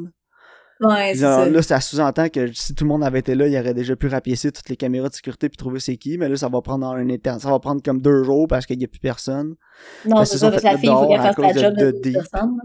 Ouais, 0.80 1.12
c'est 1.14 1.21
ça. 1.21 1.49
là, 1.49 1.62
ça 1.62 1.80
sous-entend 1.80 2.28
que 2.28 2.52
si 2.52 2.75
tout 2.75 2.85
le 2.85 2.88
monde 2.88 3.04
avait 3.04 3.21
été 3.21 3.35
là, 3.35 3.47
il 3.47 3.56
aurait 3.56 3.75
déjà 3.75 3.94
pu 3.97 4.09
rapiécer 4.09 4.50
toutes 4.50 4.68
les 4.68 4.76
caméras 4.76 5.09
de 5.09 5.14
sécurité 5.14 5.49
puis 5.49 5.56
trouver 5.56 5.78
c'est 5.78 5.97
qui, 5.97 6.18
mais 6.18 6.28
là, 6.28 6.37
ça 6.37 6.49
va 6.49 6.61
prendre 6.62 6.87
un 6.87 7.09
étern. 7.09 7.38
Ça 7.38 7.50
va 7.50 7.59
prendre 7.61 7.83
comme 7.83 8.00
deux 8.00 8.25
jours 8.25 8.49
parce 8.49 8.66
qu'il 8.66 8.80
y 8.80 8.85
a 8.85 8.88
plus 8.88 8.99
personne. 8.99 9.54
Non, 10.04 10.25
c'est 10.25 10.38
ça, 10.38 10.50
parce 10.50 10.62
que 10.62 10.68
la 10.68 10.78
fille, 10.78 10.90
il 10.90 10.97
faut 10.97 11.09
qu'elle 11.09 11.21
fasse 11.21 11.38
la 11.38 11.52
job 11.52 11.76
de 11.76 11.90
de 11.92 11.99
Deep. 12.02 12.14
personne. 12.14 12.59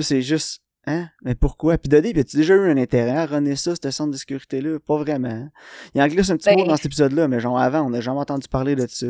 c'est 0.00 0.22
juste, 0.22 0.60
hein? 0.88 1.08
Mais 1.22 1.34
pourquoi? 1.34 1.78
Puis 1.78 1.88
Dodie, 1.88 2.12
as-tu 2.18 2.36
déjà 2.36 2.54
eu 2.54 2.70
un 2.70 2.76
intérêt 2.76 3.16
à 3.16 3.26
runner 3.26 3.56
ça, 3.56 3.72
ce 3.80 3.90
centre 3.90 4.12
de 4.12 4.16
sécurité-là? 4.16 4.78
Pas 4.84 4.96
vraiment. 4.96 5.28
hein? 5.28 5.48
Il 5.94 6.02
en 6.02 6.06
glisse 6.08 6.30
un 6.30 6.36
petit 6.36 6.48
Ben- 6.50 6.58
mot 6.58 6.66
dans 6.66 6.76
cet 6.76 6.86
épisode-là, 6.86 7.28
mais 7.28 7.40
genre 7.40 7.58
avant, 7.58 7.82
on 7.82 7.90
n'a 7.90 8.00
jamais 8.00 8.20
entendu 8.20 8.48
parler 8.48 8.74
de 8.76 8.86
ça. 8.88 9.06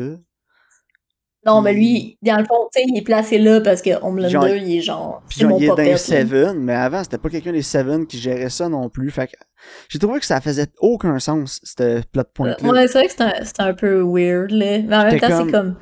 Non, 1.45 1.61
mais 1.61 1.71
Puis- 1.71 1.79
lui, 1.81 2.17
dans 2.21 2.37
le 2.37 2.43
fond, 2.43 2.67
tu 2.73 2.81
sais, 2.81 2.85
il 2.85 2.97
est 2.97 3.01
placé 3.01 3.37
là 3.37 3.61
parce 3.61 3.81
que 3.81 3.91
Homelander, 4.03 4.29
Genre- 4.29 4.47
il 4.49 4.75
est 4.77 4.81
genre. 4.81 5.21
Puis 5.29 5.39
genre, 5.39 5.57
il 5.57 5.63
est 5.63 5.67
dans 5.67 5.75
les 5.77 5.91
là. 5.91 5.97
Seven, 5.97 6.59
mais 6.59 6.73
avant, 6.73 7.01
c'était 7.01 7.17
pas 7.17 7.29
quelqu'un 7.29 7.53
des 7.53 7.61
Seven 7.61 8.05
qui 8.05 8.17
gérait 8.19 8.49
ça 8.49 8.67
non 8.67 8.89
plus. 8.89 9.09
Fait 9.09 9.27
que 9.27 9.33
j'ai 9.87 9.99
trouvé 9.99 10.19
que 10.19 10.25
ça 10.25 10.41
faisait 10.41 10.67
aucun 10.81 11.17
sens, 11.19 11.61
ce 11.63 12.01
plot 12.11 12.23
point-là. 12.33 12.57
Ouais, 12.61 12.87
c'est 12.89 12.97
vrai 12.99 13.07
que 13.07 13.13
c'est 13.45 13.59
un, 13.61 13.73
peu 13.73 14.01
weird, 14.01 14.51
là. 14.51 14.79
Mais 14.79 14.95
en 14.95 15.03
même 15.05 15.19
temps, 15.19 15.45
c'est 15.45 15.51
comme. 15.51 15.75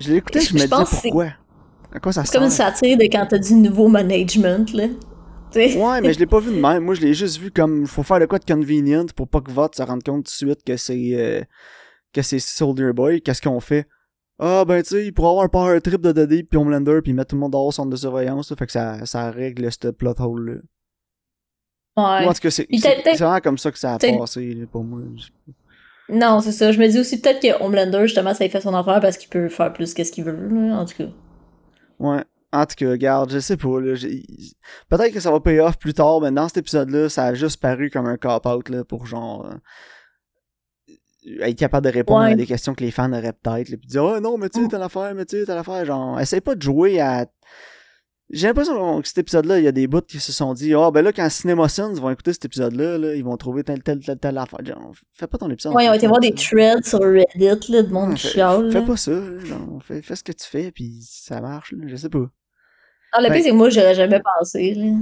Je 0.00 0.10
l'ai 0.10 0.16
écouté, 0.16 0.40
je, 0.40 0.48
Je- 0.48 0.54
me 0.54 0.58
disais 0.60 0.68
pourquoi? 1.02 1.26
À 1.92 2.00
quoi 2.00 2.12
ça 2.12 2.24
C'est 2.24 2.32
comme 2.32 2.44
une 2.44 2.50
sert? 2.50 2.68
satire 2.74 2.96
de 2.96 3.04
quand 3.04 3.26
t'as 3.28 3.38
du 3.38 3.54
nouveau 3.54 3.88
management, 3.88 4.72
là. 4.72 4.84
Ouais, 5.56 6.00
mais 6.00 6.12
je 6.12 6.18
l'ai 6.18 6.26
pas 6.26 6.40
vu 6.40 6.54
de 6.54 6.60
même. 6.60 6.84
Moi, 6.84 6.94
je 6.94 7.00
l'ai 7.00 7.14
juste 7.14 7.38
vu 7.38 7.50
comme 7.50 7.86
faut 7.86 8.02
faire 8.02 8.20
de 8.20 8.26
quoi 8.26 8.38
de 8.38 8.44
convenient 8.44 9.06
pour 9.14 9.28
pas 9.28 9.40
que 9.40 9.50
Vote 9.50 9.74
se 9.74 9.82
rende 9.82 10.02
compte 10.02 10.26
tout 10.26 10.30
de 10.30 10.50
suite 10.50 10.64
que 10.64 10.76
c'est 10.76 11.10
euh, 11.14 11.42
que 12.12 12.22
c'est 12.22 12.38
Soldier 12.38 12.92
Boy. 12.92 13.20
Qu'est-ce 13.22 13.42
qu'on 13.42 13.60
fait? 13.60 13.86
Ah 14.38 14.64
ben 14.66 14.82
tu 14.82 14.90
sais, 14.90 15.06
il 15.06 15.12
pourrait 15.12 15.30
avoir 15.30 15.44
un 15.44 15.48
power 15.48 15.80
trip 15.80 16.02
de 16.02 16.12
Dodie 16.12 16.42
puis 16.42 16.58
Homelander 16.58 17.00
puis 17.02 17.14
mettre 17.14 17.30
tout 17.30 17.36
le 17.36 17.40
monde 17.40 17.52
dehors 17.52 17.66
au 17.66 17.72
centre 17.72 17.88
de 17.88 17.96
surveillance. 17.96 18.50
là. 18.50 18.56
fait 18.56 18.66
que 18.66 18.72
ça, 18.72 19.06
ça 19.06 19.30
règle 19.30 19.70
ce 19.72 19.88
plot 19.88 20.14
hole 20.18 20.50
là. 20.50 20.60
Ouais. 21.96 22.26
En 22.26 22.32
tout 22.34 22.40
cas, 22.40 22.50
c'est 22.50 22.68
vraiment 22.70 23.40
comme 23.40 23.56
ça 23.56 23.72
que 23.72 23.78
ça 23.78 23.94
a 23.94 23.98
passé 23.98 24.52
là, 24.52 24.66
pour 24.70 24.84
moi. 24.84 25.00
Non, 26.10 26.40
c'est 26.40 26.52
ça. 26.52 26.70
Je 26.70 26.78
me 26.78 26.86
dis 26.86 26.98
aussi 26.98 27.20
peut-être 27.20 27.40
que 27.40 27.62
Homelander, 27.62 28.02
justement, 28.02 28.34
ça 28.34 28.44
lui 28.44 28.50
fait 28.50 28.60
son 28.60 28.74
affaire 28.74 29.00
parce 29.00 29.16
qu'il 29.16 29.30
peut 29.30 29.48
faire 29.48 29.72
plus 29.72 29.94
qu'est-ce 29.94 30.12
qu'il 30.12 30.24
veut, 30.24 30.48
là, 30.48 30.76
en 30.76 30.84
tout 30.84 30.94
cas. 30.96 31.08
Ouais. 31.98 32.22
En 32.52 32.64
tout 32.64 32.74
cas, 32.76 32.90
regarde, 32.90 33.30
je 33.32 33.38
sais 33.40 33.56
pas, 33.56 33.68
Peut-être 34.88 35.12
que 35.12 35.20
ça 35.20 35.30
va 35.30 35.40
payer 35.40 35.60
off 35.60 35.78
plus 35.78 35.94
tard, 35.94 36.20
mais 36.20 36.30
dans 36.30 36.46
cet 36.48 36.58
épisode-là, 36.58 37.08
ça 37.08 37.24
a 37.26 37.34
juste 37.34 37.60
paru 37.60 37.90
comme 37.90 38.06
un 38.06 38.16
cop-out, 38.16 38.82
pour 38.84 39.06
genre. 39.06 39.46
euh, 39.46 39.56
être 41.40 41.58
capable 41.58 41.86
de 41.86 41.92
répondre 41.92 42.20
Ouais. 42.24 42.32
à 42.32 42.36
des 42.36 42.46
questions 42.46 42.74
que 42.74 42.84
les 42.84 42.92
fans 42.92 43.12
auraient 43.12 43.32
peut-être, 43.32 43.66
puis 43.76 43.88
dire, 43.88 44.04
oh 44.04 44.20
non, 44.20 44.38
mais 44.38 44.48
tu 44.48 44.60
sais, 44.60 44.66
Mm. 44.66 44.68
telle 44.68 44.82
affaire, 44.82 45.12
mais 45.14 45.24
tu 45.24 45.38
sais, 45.40 45.44
telle 45.44 45.58
affaire. 45.58 45.84
Genre, 45.84 46.20
essaye 46.20 46.40
pas 46.40 46.54
de 46.54 46.62
jouer 46.62 47.00
à. 47.00 47.26
J'ai 48.30 48.48
l'impression 48.48 49.00
que 49.00 49.06
cet 49.06 49.18
épisode-là, 49.18 49.58
il 49.58 49.64
y 49.64 49.68
a 49.68 49.72
des 49.72 49.86
bouts 49.86 50.00
qui 50.00 50.18
se 50.18 50.32
sont 50.32 50.52
dit, 50.52 50.74
oh, 50.74 50.90
ben 50.90 51.02
là, 51.02 51.12
quand 51.12 51.28
CinemaSins 51.30 51.94
vont 51.94 52.10
écouter 52.10 52.32
cet 52.32 52.44
épisode-là, 52.46 52.98
là, 52.98 53.14
ils 53.14 53.22
vont 53.24 53.36
trouver 53.36 53.62
telle, 53.62 53.82
telle, 53.84 54.00
telle, 54.00 54.18
telle 54.18 54.36
affaire. 54.38 54.64
Genre, 54.64 54.92
fais 55.12 55.28
pas 55.28 55.38
ton 55.38 55.48
épisode. 55.48 55.74
Ouais, 55.74 55.84
ils 55.84 55.90
ont 55.90 55.94
été 55.94 56.08
voir 56.08 56.18
des 56.18 56.32
threads 56.32 56.84
sur 56.84 56.98
Reddit, 57.00 57.70
là, 57.70 57.82
de 57.82 57.92
monde 57.92 58.14
qui 58.14 58.22
fais, 58.26 58.32
chiale. 58.32 58.72
fais 58.72 58.80
là. 58.80 58.86
pas 58.86 58.96
ça, 58.96 59.12
genre, 59.44 59.80
fais, 59.84 60.02
fais 60.02 60.16
ce 60.16 60.24
que 60.24 60.32
tu 60.32 60.44
fais, 60.44 60.72
puis 60.72 60.98
ça 61.02 61.40
marche, 61.40 61.72
là, 61.72 61.84
je 61.86 61.94
sais 61.94 62.08
pas. 62.08 62.26
Ah, 63.12 63.22
le 63.22 63.28
pire, 63.32 63.42
c'est 63.44 63.50
que 63.50 63.54
moi, 63.54 63.70
j'aurais 63.70 63.94
jamais 63.94 64.20
pensé, 64.38 64.74
là. 64.74 64.92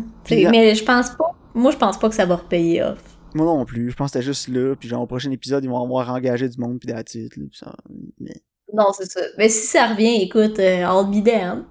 Mais 0.51 0.75
je 0.75 0.85
pense 0.85 1.11
pas. 1.11 1.31
Moi, 1.55 1.73
je 1.73 1.77
pense 1.79 1.99
pas 1.99 2.09
que 2.09 2.15
ça 2.15 2.27
va 2.27 2.37
repayer 2.37 2.83
off. 2.83 2.99
Moi 3.35 3.47
non 3.47 3.65
plus. 3.65 3.91
Je 3.91 3.97
pense 3.97 4.13
que 4.13 4.19
c'était 4.19 4.25
juste 4.27 4.49
là. 4.49 4.77
Puis 4.77 4.89
genre, 4.89 5.03
au 5.03 5.07
prochain 5.07 5.31
épisode, 5.33 5.65
ils 5.65 5.71
vont 5.71 5.83
avoir 5.83 6.11
engagé 6.11 6.49
du 6.49 6.61
monde. 6.61 6.79
Puis 6.79 6.89
la 6.93 7.03
titre. 7.03 7.37
Là, 7.41 7.47
puis 7.51 7.59
ça... 7.59 7.75
mais- 8.21 8.43
Non, 8.73 8.93
c'est 8.93 9.11
ça. 9.11 9.21
Mais 9.39 9.49
si 9.49 9.67
ça 9.67 9.89
revient, 9.89 10.23
écoute, 10.23 10.59
euh, 10.61 10.83
I'll 10.83 11.11
be 11.11 11.25
damned. 11.25 11.65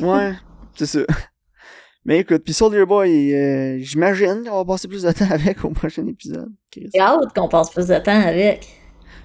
Ouais, 0.00 0.32
c'est 0.74 0.86
ça. 0.86 1.00
Mais 2.04 2.20
écoute, 2.20 2.42
puis 2.44 2.54
Soldier 2.54 2.86
Boy, 2.86 3.34
euh, 3.34 3.78
j'imagine 3.80 4.44
qu'on 4.44 4.56
va 4.56 4.64
passer 4.64 4.88
plus 4.88 5.02
de 5.02 5.12
temps 5.12 5.26
avec 5.30 5.64
au 5.64 5.70
prochain 5.70 6.06
épisode. 6.06 6.52
J'ai 6.74 6.98
hâte 6.98 7.34
qu'on 7.34 7.48
passe 7.48 7.70
plus 7.70 7.86
de 7.86 7.98
temps 7.98 8.20
avec. 8.20 8.68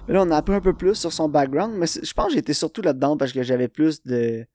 Mais 0.06 0.14
là, 0.14 0.22
on 0.22 0.30
a 0.30 0.36
appris 0.36 0.54
un 0.54 0.60
peu 0.60 0.74
plus 0.74 0.94
sur 0.94 1.12
son 1.12 1.28
background. 1.28 1.74
Mais 1.76 1.86
je 1.86 2.12
pense 2.12 2.28
que 2.28 2.34
j'étais 2.34 2.52
surtout 2.52 2.82
là-dedans 2.82 3.16
parce 3.16 3.32
que 3.32 3.42
j'avais 3.42 3.68
plus 3.68 4.02
de 4.04 4.46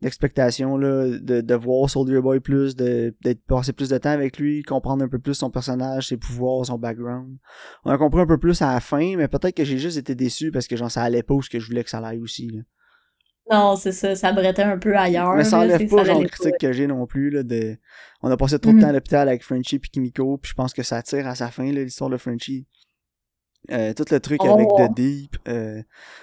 d'expectations 0.00 0.78
là 0.78 1.18
de, 1.18 1.42
de 1.42 1.54
voir 1.54 1.90
Soldier 1.90 2.20
Boy 2.20 2.40
plus 2.40 2.74
de 2.74 3.14
d'être 3.20 3.44
passer 3.44 3.74
plus 3.74 3.90
de 3.90 3.98
temps 3.98 4.08
avec 4.08 4.38
lui 4.38 4.62
comprendre 4.62 5.04
un 5.04 5.08
peu 5.08 5.18
plus 5.18 5.34
son 5.34 5.50
personnage 5.50 6.08
ses 6.08 6.16
pouvoirs 6.16 6.64
son 6.64 6.78
background 6.78 7.36
on 7.84 7.90
a 7.90 7.98
compris 7.98 8.22
un 8.22 8.26
peu 8.26 8.38
plus 8.38 8.62
à 8.62 8.72
la 8.72 8.80
fin 8.80 9.16
mais 9.16 9.28
peut-être 9.28 9.54
que 9.54 9.64
j'ai 9.64 9.76
juste 9.76 9.98
été 9.98 10.14
déçu 10.14 10.50
parce 10.52 10.66
que 10.66 10.74
genre 10.74 10.90
ça 10.90 11.02
allait 11.02 11.22
pas 11.22 11.34
où 11.34 11.42
ce 11.42 11.50
que 11.50 11.60
je 11.60 11.66
voulais 11.66 11.84
que 11.84 11.90
ça 11.90 11.98
aille 11.98 12.20
aussi 12.20 12.48
là. 12.48 12.62
Non, 13.50 13.74
c'est 13.76 13.92
ça. 13.92 14.14
Ça 14.14 14.32
brettait 14.32 14.62
un 14.62 14.78
peu 14.78 14.96
ailleurs. 14.96 15.34
Mais 15.34 15.44
ça 15.44 15.58
enlève 15.58 15.78
c'est- 15.78 15.86
pas 15.88 16.04
genre 16.04 16.22
critique 16.24 16.58
que 16.60 16.72
j'ai 16.72 16.86
non 16.86 17.06
plus 17.06 17.30
là 17.30 17.42
de 17.42 17.76
on 18.22 18.30
a 18.30 18.36
passé 18.36 18.58
trop 18.58 18.72
de 18.72 18.80
temps 18.80 18.88
à 18.88 18.92
l'hôpital 18.92 19.28
avec 19.28 19.42
Frenchie 19.42 19.78
puis 19.78 19.90
Kimiko 19.90 20.36
puis 20.38 20.50
je 20.50 20.54
pense 20.54 20.72
que 20.72 20.82
ça 20.82 21.02
tire 21.02 21.26
à 21.26 21.34
sa 21.34 21.50
fin 21.50 21.64
l'histoire 21.64 22.10
de 22.10 22.16
Frenchie 22.16 22.66
Euh, 23.70 23.92
tout 23.92 24.04
le 24.10 24.20
truc 24.20 24.40
Oh. 24.42 24.54
avec 24.54 24.68
The 24.68 24.94
Deep 24.94 25.36
euh, 25.48 25.82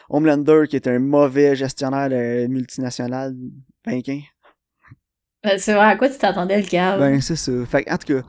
Homelander 0.09 0.63
qui 0.69 0.75
est 0.75 0.87
un 0.87 0.99
mauvais 0.99 1.55
gestionnaire 1.55 2.09
multinational 2.49 3.35
banquin 3.85 4.21
Ben, 5.43 5.57
c'est 5.59 5.73
vrai, 5.73 5.85
à 5.85 5.95
quoi 5.95 6.09
tu 6.09 6.17
t'attendais, 6.17 6.59
le 6.61 6.67
câble? 6.67 6.99
ben 6.99 7.21
c'est 7.21 7.35
ça 7.35 7.51
fait 7.65 7.89
en 7.91 7.97
tout 7.97 8.13
cas 8.21 8.27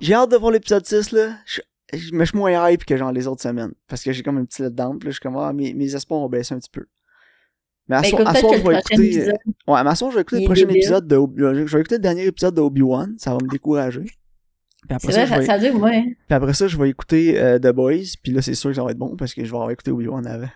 j'ai 0.00 0.14
hâte 0.14 0.30
de 0.30 0.36
voir 0.36 0.50
l'épisode 0.52 0.84
6 0.86 1.12
là 1.12 1.36
je, 1.46 1.60
je 1.92 2.12
me 2.14 2.24
suis 2.24 2.36
moins 2.36 2.70
hype 2.70 2.84
que 2.84 2.96
genre 2.96 3.12
les 3.12 3.26
autres 3.26 3.42
semaines 3.42 3.72
parce 3.88 4.02
que 4.02 4.12
j'ai 4.12 4.22
comme 4.22 4.38
un 4.38 4.44
petit 4.44 4.62
letdown 4.62 4.98
puis 4.98 5.06
là 5.06 5.10
je 5.10 5.14
suis 5.16 5.22
comme 5.22 5.36
ah, 5.36 5.52
mes, 5.52 5.72
mes 5.74 5.94
espoirs 5.94 6.20
ont 6.20 6.28
baissé 6.28 6.54
un 6.54 6.58
petit 6.58 6.70
peu 6.70 6.86
mais 7.90 7.96
à, 7.96 8.00
Ben, 8.00 8.08
écoute, 8.08 8.26
à 8.26 8.34
soir, 8.34 8.52
que 8.52 8.58
je 8.58 8.62
vais 8.66 8.78
écouter 8.78 9.28
euh, 9.28 9.32
Ouais, 9.66 9.80
à 9.80 9.94
soir, 9.94 10.10
je 10.10 10.16
vais 10.16 10.22
écouter 10.22 10.36
Il 10.38 10.44
le 10.44 10.46
prochain 10.46 10.68
épisode 10.68 11.06
de 11.06 11.16
Obi- 11.16 11.42
euh, 11.42 11.66
Je 11.66 11.72
vais 11.76 11.80
écouter 11.80 11.96
le 11.96 12.00
dernier 12.00 12.24
épisode 12.26 12.54
de 12.54 12.60
Obi-Wan. 12.60 13.14
Ça 13.18 13.32
va 13.32 13.38
me 13.42 13.48
décourager. 13.48 14.00
Puis 14.02 14.96
après, 14.96 15.12
ça, 15.12 15.24
vrai, 15.26 15.34
je 15.34 15.40
vais... 15.40 15.46
ça 15.46 15.54
hein. 15.96 16.02
Puis 16.26 16.34
après 16.34 16.54
ça, 16.54 16.66
je 16.68 16.78
vais 16.78 16.88
écouter 16.88 17.38
euh, 17.38 17.58
The 17.58 17.68
Boys. 17.72 18.14
Puis 18.22 18.32
là, 18.32 18.40
c'est 18.40 18.54
sûr 18.54 18.70
que 18.70 18.76
ça 18.76 18.82
va 18.84 18.92
être 18.92 18.98
bon 18.98 19.14
parce 19.16 19.34
que 19.34 19.44
je 19.44 19.50
vais 19.50 19.56
avoir 19.56 19.70
écouté 19.70 19.90
Obi-Wan 19.90 20.26
avant. 20.26 20.48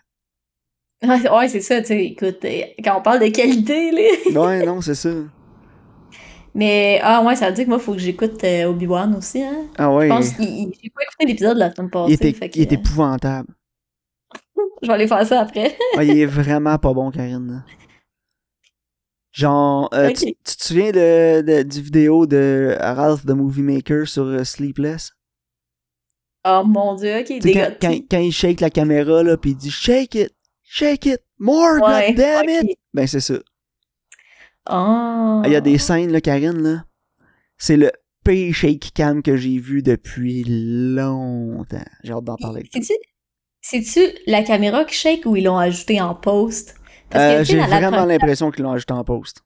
Ouais, 1.03 1.29
ouais, 1.31 1.49
c'est 1.49 1.61
ça, 1.61 1.81
tu 1.83 1.89
sais, 1.89 2.05
écoute, 2.07 2.39
euh, 2.45 2.63
quand 2.83 2.99
on 2.99 3.03
parle 3.03 3.21
de 3.21 3.29
qualité, 3.29 3.91
là. 3.91 4.41
Ouais, 4.41 4.65
non, 4.65 4.81
c'est 4.81 4.95
ça. 4.95 5.11
Mais, 6.55 7.01
ah 7.03 7.23
ouais, 7.25 7.35
ça 7.37 7.49
veut 7.49 7.55
dire 7.55 7.65
que 7.65 7.71
moi, 7.71 7.79
faut 7.81 7.93
que 7.93 7.99
j'écoute 7.99 8.43
euh, 8.45 8.67
Obi-Wan 8.67 9.15
aussi, 9.17 9.43
hein. 9.43 9.67
Ah 9.77 9.93
ouais. 9.93 10.07
Je 10.09 10.15
pense 10.15 10.31
qu'il, 10.31 10.45
il- 10.49 10.73
j'ai 10.83 10.89
pas 10.91 11.03
écouté 11.03 11.27
l'épisode 11.27 11.57
la 11.59 11.75
semaine 11.75 11.89
Il 11.89 11.91
passée, 11.91 12.13
était, 12.15 12.33
fait 12.33 12.49
que, 12.49 12.59
il 12.59 12.63
est 12.63 12.73
euh, 12.73 12.77
épouvantable. 12.77 13.49
Je 14.83 14.87
vais 14.87 14.95
aller 14.95 15.09
faire 15.09 15.27
ça 15.27 15.41
après. 15.41 15.77
Ah, 15.97 16.05
il 16.05 16.19
est 16.19 16.27
vraiment 16.27 16.79
pas 16.79 16.93
bon, 16.93 17.11
Karine. 17.11 17.65
Genre, 19.33 19.89
euh, 19.95 20.13
tu, 20.13 20.27
tu, 20.27 20.57
te 20.57 20.65
souviens 20.65 20.93
de, 20.93 21.41
de, 21.41 21.63
du 21.65 21.81
vidéo 21.81 22.25
de 22.27 22.77
Ralph 22.81 23.27
the 23.27 23.31
Movie 23.31 23.63
Maker 23.63 24.07
sur 24.07 24.33
uh, 24.33 24.45
Sleepless? 24.45 25.13
Oh 26.47 26.63
mon 26.65 26.95
dieu, 26.95 27.21
ok, 27.21 27.41
quand, 27.43 27.73
quand, 27.81 27.99
quand, 28.11 28.19
il 28.19 28.31
shake 28.31 28.61
la 28.61 28.71
caméra, 28.71 29.23
là, 29.23 29.37
pis 29.37 29.51
il 29.51 29.57
dit 29.57 29.71
Shake 29.71 30.15
it! 30.15 30.35
Shake 30.63 31.07
it! 31.07 31.21
More, 31.39 31.81
ouais, 31.83 32.13
damn 32.15 32.45
okay. 32.45 32.73
it! 32.73 32.79
Ben, 32.93 33.07
c'est 33.07 33.21
ça. 33.21 33.35
Oh. 34.71 35.43
Il 35.45 35.51
y 35.51 35.57
a 35.57 35.61
des 35.61 35.79
scènes, 35.79 36.13
là, 36.13 36.21
Karine, 36.21 36.63
là. 36.63 36.85
C'est 37.59 37.77
le 37.77 37.91
pire 38.25 38.55
shake 38.55 38.93
cam 38.95 39.23
que 39.23 39.37
j'ai 39.37 39.59
vu 39.59 39.83
depuis 39.83 40.45
longtemps. 40.45 41.85
J'ai 42.03 42.13
hâte 42.13 42.25
d'en 42.25 42.37
parler. 42.37 42.69
C'est-tu 43.75 44.17
la 44.29 44.45
caméra 44.45 44.85
qui 44.85 44.95
shake 44.95 45.27
ou 45.27 45.35
ils 45.35 45.45
l'ont 45.45 45.59
ajouté 45.59 46.01
en 46.01 46.15
post? 46.15 46.77
Euh, 47.17 47.43
j'ai 47.43 47.59
vraiment 47.59 48.05
l'impression 48.05 48.53
qu'ils 48.53 48.63
l'ont 48.63 48.71
ajouté 48.71 48.93
en 48.93 49.03
post. 49.03 49.43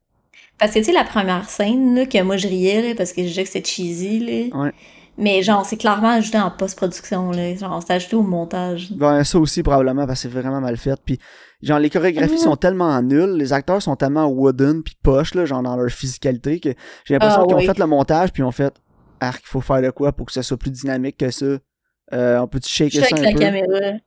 Parce 0.59 0.73
que, 0.73 0.81
tu 0.81 0.87
sais, 0.87 0.93
la 0.93 1.05
première 1.05 1.49
scène, 1.49 1.95
là, 1.95 2.05
que 2.05 2.21
moi 2.23 2.37
je 2.37 2.47
riais, 2.47 2.83
là, 2.83 2.95
parce 2.95 3.13
que 3.13 3.23
je 3.23 3.29
disais 3.29 3.45
que 3.45 3.49
c'était 3.49 3.69
cheesy, 3.69 4.19
là. 4.19 4.59
Ouais. 4.59 4.73
Mais 5.17 5.43
genre, 5.43 5.65
c'est 5.65 5.79
clairement 5.79 6.11
ajouté 6.11 6.39
en 6.39 6.51
post-production, 6.51 7.31
là. 7.31 7.55
Genre, 7.55 7.83
c'est 7.85 7.95
ajouté 7.95 8.17
au 8.17 8.23
montage. 8.23 8.93
Ben, 8.93 9.25
ça 9.25 9.39
aussi, 9.39 9.63
probablement, 9.63 10.07
parce 10.07 10.23
que 10.23 10.29
c'est 10.29 10.41
vraiment 10.41 10.61
mal 10.61 10.77
fait. 10.77 10.99
Puis, 11.05 11.19
genre, 11.63 11.79
les 11.79 11.89
chorégraphies 11.89 12.35
mmh. 12.35 12.39
sont 12.39 12.57
tellement 12.57 13.01
nulles, 13.01 13.35
les 13.37 13.55
acteurs 13.55 13.81
sont 13.81 13.97
tellement 13.97 14.27
wooden 14.27 14.83
puis 14.83 14.95
poche, 15.03 15.35
là, 15.35 15.47
genre, 15.47 15.63
dans 15.63 15.77
leur 15.77 15.91
physicalité, 15.91 16.61
que 16.61 16.75
j'ai 17.05 17.15
l'impression 17.15 17.43
ah, 17.43 17.47
qu'ils 17.47 17.57
oui. 17.57 17.65
ont 17.65 17.67
fait 17.67 17.79
le 17.79 17.87
montage, 17.87 18.33
puis 18.33 18.43
ont 18.43 18.53
fait, 18.53 18.75
ah, 19.21 19.33
il 19.33 19.47
faut 19.47 19.63
faire 19.63 19.81
de 19.81 19.91
quoi 19.91 20.13
pour 20.13 20.27
que 20.27 20.33
ça 20.33 20.43
soit 20.43 20.59
plus 20.59 20.71
dynamique 20.71 21.17
que 21.17 21.31
ça. 21.31 21.47
Euh, 22.13 22.39
on 22.39 22.47
peut-tu 22.47 22.69
shaker 22.69 23.05
ça 23.05 23.17
un 23.17 23.23
la 23.23 23.33
peu? 23.33 23.39
caméra. 23.39 23.99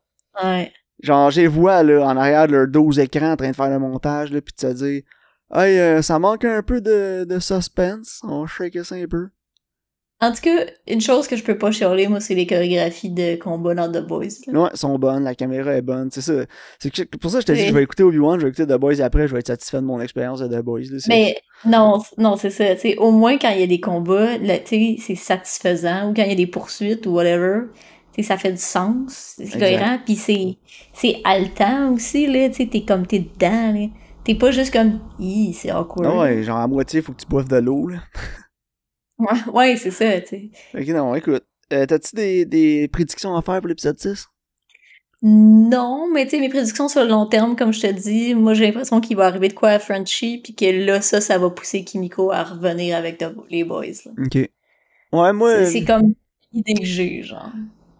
Ouais. 0.43 0.71
Genre, 1.01 1.31
j'ai 1.31 1.47
vois, 1.47 1.83
là, 1.83 2.05
en 2.05 2.15
arrière 2.15 2.47
de 2.47 2.53
leurs 2.53 2.67
12 2.67 3.00
écrans 3.00 3.31
en 3.31 3.35
train 3.35 3.50
de 3.50 3.55
faire 3.55 3.69
le 3.69 3.79
montage, 3.79 4.31
là, 4.31 4.41
puis 4.41 4.53
de 4.55 4.61
se 4.61 4.73
dire, 4.73 5.01
hey, 5.53 5.79
euh, 5.79 6.01
ça 6.01 6.19
manque 6.19 6.45
un 6.45 6.61
peu 6.61 6.79
de, 6.79 7.25
de 7.27 7.39
suspense, 7.39 8.21
on 8.23 8.45
shake 8.45 8.85
ça 8.85 8.95
un 8.95 9.07
peu. 9.07 9.29
En 10.23 10.31
tout 10.31 10.41
cas, 10.41 10.65
une 10.88 11.01
chose 11.01 11.27
que 11.27 11.35
je 11.35 11.43
peux 11.43 11.57
pas 11.57 11.71
chialer, 11.71 12.07
moi, 12.07 12.19
c'est 12.19 12.35
les 12.35 12.45
chorégraphies 12.45 13.09
de 13.09 13.38
combat 13.38 13.73
dans 13.73 13.91
The 13.91 14.05
Boys. 14.05 14.25
Là. 14.45 14.61
Ouais, 14.61 14.69
sont 14.75 15.00
bonnes, 15.00 15.23
la 15.23 15.33
caméra 15.33 15.73
est 15.73 15.81
bonne, 15.81 16.09
c'est 16.11 16.21
ça. 16.21 16.33
C'est 16.77 17.05
pour 17.17 17.31
ça 17.31 17.38
que 17.38 17.41
je 17.41 17.47
t'ai 17.47 17.53
dit, 17.55 17.67
je 17.69 17.73
vais 17.73 17.81
écouter 17.81 18.03
Obi-Wan, 18.03 18.39
je 18.39 18.45
vais 18.45 18.51
écouter 18.51 18.67
The 18.71 18.77
Boys 18.77 18.93
et 18.97 19.01
après, 19.01 19.27
je 19.27 19.33
vais 19.33 19.39
être 19.39 19.47
satisfait 19.47 19.77
de 19.77 19.85
mon 19.85 20.00
expérience 20.00 20.39
de 20.39 20.47
The 20.47 20.63
Boys. 20.63 20.91
Là, 20.91 21.00
Mais 21.07 21.38
non, 21.65 22.03
non, 22.19 22.35
c'est 22.35 22.51
ça. 22.51 22.75
T'sais, 22.75 22.97
au 22.97 23.09
moins, 23.09 23.39
quand 23.39 23.50
il 23.50 23.61
y 23.61 23.63
a 23.63 23.67
des 23.67 23.79
combats, 23.79 24.38
c'est 24.69 25.15
satisfaisant, 25.15 26.11
ou 26.11 26.13
quand 26.13 26.21
il 26.21 26.29
y 26.29 26.33
a 26.33 26.35
des 26.35 26.45
poursuites 26.45 27.07
ou 27.07 27.13
whatever, 27.13 27.61
t'sais, 28.13 28.24
ça 28.24 28.38
fait 28.38 28.51
du 28.51 28.58
sens, 28.58 29.36
c'est 29.38 29.60
cohérent, 29.60 30.00
puis 30.03 30.15
c'est 30.15 30.58
c'est 30.94 31.22
haletant 31.24 31.94
aussi, 31.94 32.27
là, 32.27 32.50
tu 32.50 32.68
t'es 32.70 32.84
comme, 32.84 33.08
t'es 33.08 33.20
dedans, 33.20 33.74
là. 33.74 33.88
T'es 34.24 34.36
pas 34.36 34.51
juste 34.51 34.72
comme, 34.72 35.00
c'est 35.53 35.72
awkward. 35.72 36.08
Non, 36.08 36.20
ouais, 36.20 36.44
genre 36.44 36.58
à 36.58 36.68
moitié, 36.68 37.01
faut 37.01 37.12
que 37.13 37.22
tu 37.22 37.27
boives 37.27 37.48
de 37.48 37.58
l'eau, 37.58 37.88
là. 37.88 38.00
Ouais, 39.20 39.53
ouais 39.53 39.77
c'est 39.77 39.91
ça, 39.91 40.20
tu. 40.22 40.50
Ok, 40.74 40.88
non, 40.88 41.13
écoute. 41.13 41.44
Euh, 41.72 41.86
T'as-tu 41.86 42.15
des, 42.15 42.44
des 42.44 42.88
prédictions 42.88 43.36
à 43.36 43.44
faire 43.44 43.60
pour 43.60 43.68
l'épisode 43.68 44.00
6? 44.00 44.27
Non, 45.24 46.12
mais 46.12 46.25
tu 46.25 46.32
sais, 46.32 46.39
mes 46.39 46.50
prédictions 46.50 46.88
sur 46.88 47.03
le 47.03 47.10
long 47.10 47.27
terme, 47.27 47.56
comme 47.56 47.72
je 47.72 47.82
te 47.82 47.91
dis, 47.91 48.34
moi 48.34 48.56
j'ai 48.56 48.65
l'impression 48.65 49.00
qu'il 49.00 49.15
va 49.15 49.27
arriver 49.27 49.50
de 49.50 49.53
quoi 49.53 49.70
à 49.70 49.80
Frenchie, 49.80 50.39
puis 50.44 50.56
que 50.56 50.65
là, 50.65 51.00
ça, 51.01 51.22
ça 51.22 51.38
va 51.38 51.51
pousser 51.51 51.84
Kimiko 51.84 52.32
à 52.32 52.44
revenir 52.44 52.98
avec 52.98 53.24
les 53.51 53.63
boys. 53.63 53.86
Là. 53.86 54.12
Ok. 54.18 54.50
Ouais, 55.13 55.34
moi. 55.34 55.65
C'est 55.65 55.86
comme 55.86 56.15
l'idée 56.51 56.74
que 56.74 56.86
j'ai, 56.86 57.22
genre. 57.22 57.51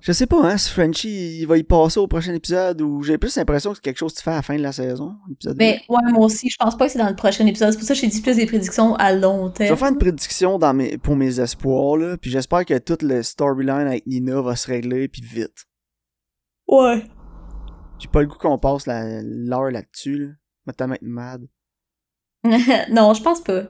Je 0.02 0.12
sais 0.14 0.26
pas, 0.26 0.44
hein, 0.44 0.58
si 0.58 0.72
Frenchie 0.72 1.40
il 1.42 1.46
va 1.46 1.60
y 1.60 1.64
passer 1.64 2.00
au 2.00 2.08
prochain 2.08 2.34
épisode 2.34 2.82
ou 2.82 3.04
j'ai 3.04 3.20
plus 3.20 3.36
l'impression 3.38 3.70
que 3.70 3.76
c'est 3.76 3.84
quelque 3.84 4.00
chose 4.00 4.14
que 4.14 4.18
tu 4.18 4.24
fais 4.24 4.32
à 4.32 4.38
la 4.38 4.42
fin 4.42 4.56
de 4.56 4.64
la 4.64 4.72
saison. 4.72 5.16
Mais 5.58 5.80
ouais, 5.90 6.12
moi 6.12 6.26
aussi, 6.26 6.50
je 6.50 6.58
pense 6.58 6.76
pas 6.76 6.88
que 6.88 6.92
c'est 6.92 7.00
dans 7.00 7.10
le 7.10 7.16
prochain 7.16 7.46
épisode. 7.46 7.72
C'est 7.72 7.78
pour 7.78 7.88
ça 7.88 7.94
que 7.94 8.00
j'ai 8.00 8.08
dit 8.08 8.20
plus 8.22 8.36
des 8.36 8.48
prédictions 8.48 8.96
à 8.96 9.14
long 9.14 9.52
terme. 9.52 9.68
Je 9.68 9.74
vais 9.74 9.80
faire 9.80 9.90
une 9.90 10.00
prédiction 10.00 10.58
dans 10.58 10.74
mes, 10.74 10.98
pour 10.98 11.16
mes 11.16 11.40
espoirs, 11.40 11.98
là, 11.98 12.18
puis 12.18 12.32
j'espère 12.32 12.66
que 12.66 12.80
toute 12.80 13.04
le 13.04 13.22
storyline 13.22 13.88
avec 13.88 14.08
Nina 14.08 14.42
va 14.42 14.56
se 14.56 14.68
régler, 14.68 15.08
puis 15.08 15.22
vite. 15.22 15.68
Ouais. 16.68 17.06
J'ai 18.00 18.08
pas 18.08 18.22
le 18.22 18.28
goût 18.28 18.38
qu'on 18.40 18.58
passe 18.58 18.88
l'heure 18.88 19.70
là-dessus, 19.70 20.18
là. 20.18 20.28
Va 20.66 20.74
tellement 20.74 20.96
être 20.96 21.02
mad. 21.04 21.48
non, 22.90 23.14
je 23.14 23.22
pense 23.22 23.42
pas. 23.42 23.66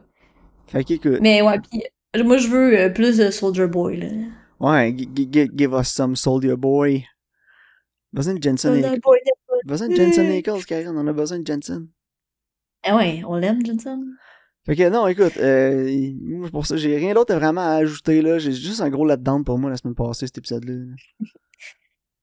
Fait 0.67 0.85
qu'écoute. 0.85 1.19
Mais 1.21 1.41
ouais, 1.41 1.59
puis 1.59 2.23
moi 2.23 2.37
je 2.37 2.47
veux 2.47 2.79
euh, 2.79 2.89
plus 2.89 3.17
de 3.17 3.29
Soldier 3.31 3.67
Boy, 3.67 3.97
là. 3.97 4.07
Ouais, 4.61 4.95
give 4.95 5.73
us 5.73 5.89
some 5.89 6.15
Soldier 6.15 6.55
Boy. 6.55 7.03
Besoin 8.13 8.35
de 8.35 8.43
Jensen 8.43 8.83
Ackles. 8.85 8.99
Besoin 9.65 9.87
de 9.89 9.95
Jensen 9.95 10.31
Ackles, 10.31 10.65
Karen. 10.65 10.95
On 10.95 11.07
a 11.07 11.13
besoin 11.13 11.39
de 11.39 11.47
Jensen. 11.47 11.87
Ah 12.83 12.95
ouais, 12.95 13.23
on 13.27 13.37
l'aime, 13.37 13.65
Jensen. 13.65 14.03
Fait 14.67 14.75
que 14.75 14.87
non, 14.89 15.07
écoute, 15.07 15.37
euh, 15.37 16.47
pour 16.51 16.67
ça, 16.67 16.77
j'ai 16.77 16.95
rien 16.95 17.15
d'autre 17.15 17.33
vraiment 17.33 17.61
à 17.61 17.77
ajouter 17.77 18.21
là. 18.21 18.37
J'ai 18.37 18.51
juste 18.51 18.81
un 18.81 18.89
gros 18.91 19.07
letdown 19.07 19.43
pour 19.43 19.57
moi 19.57 19.71
la 19.71 19.77
semaine 19.77 19.95
passée, 19.95 20.27
cet 20.27 20.37
épisode-là. 20.37 20.75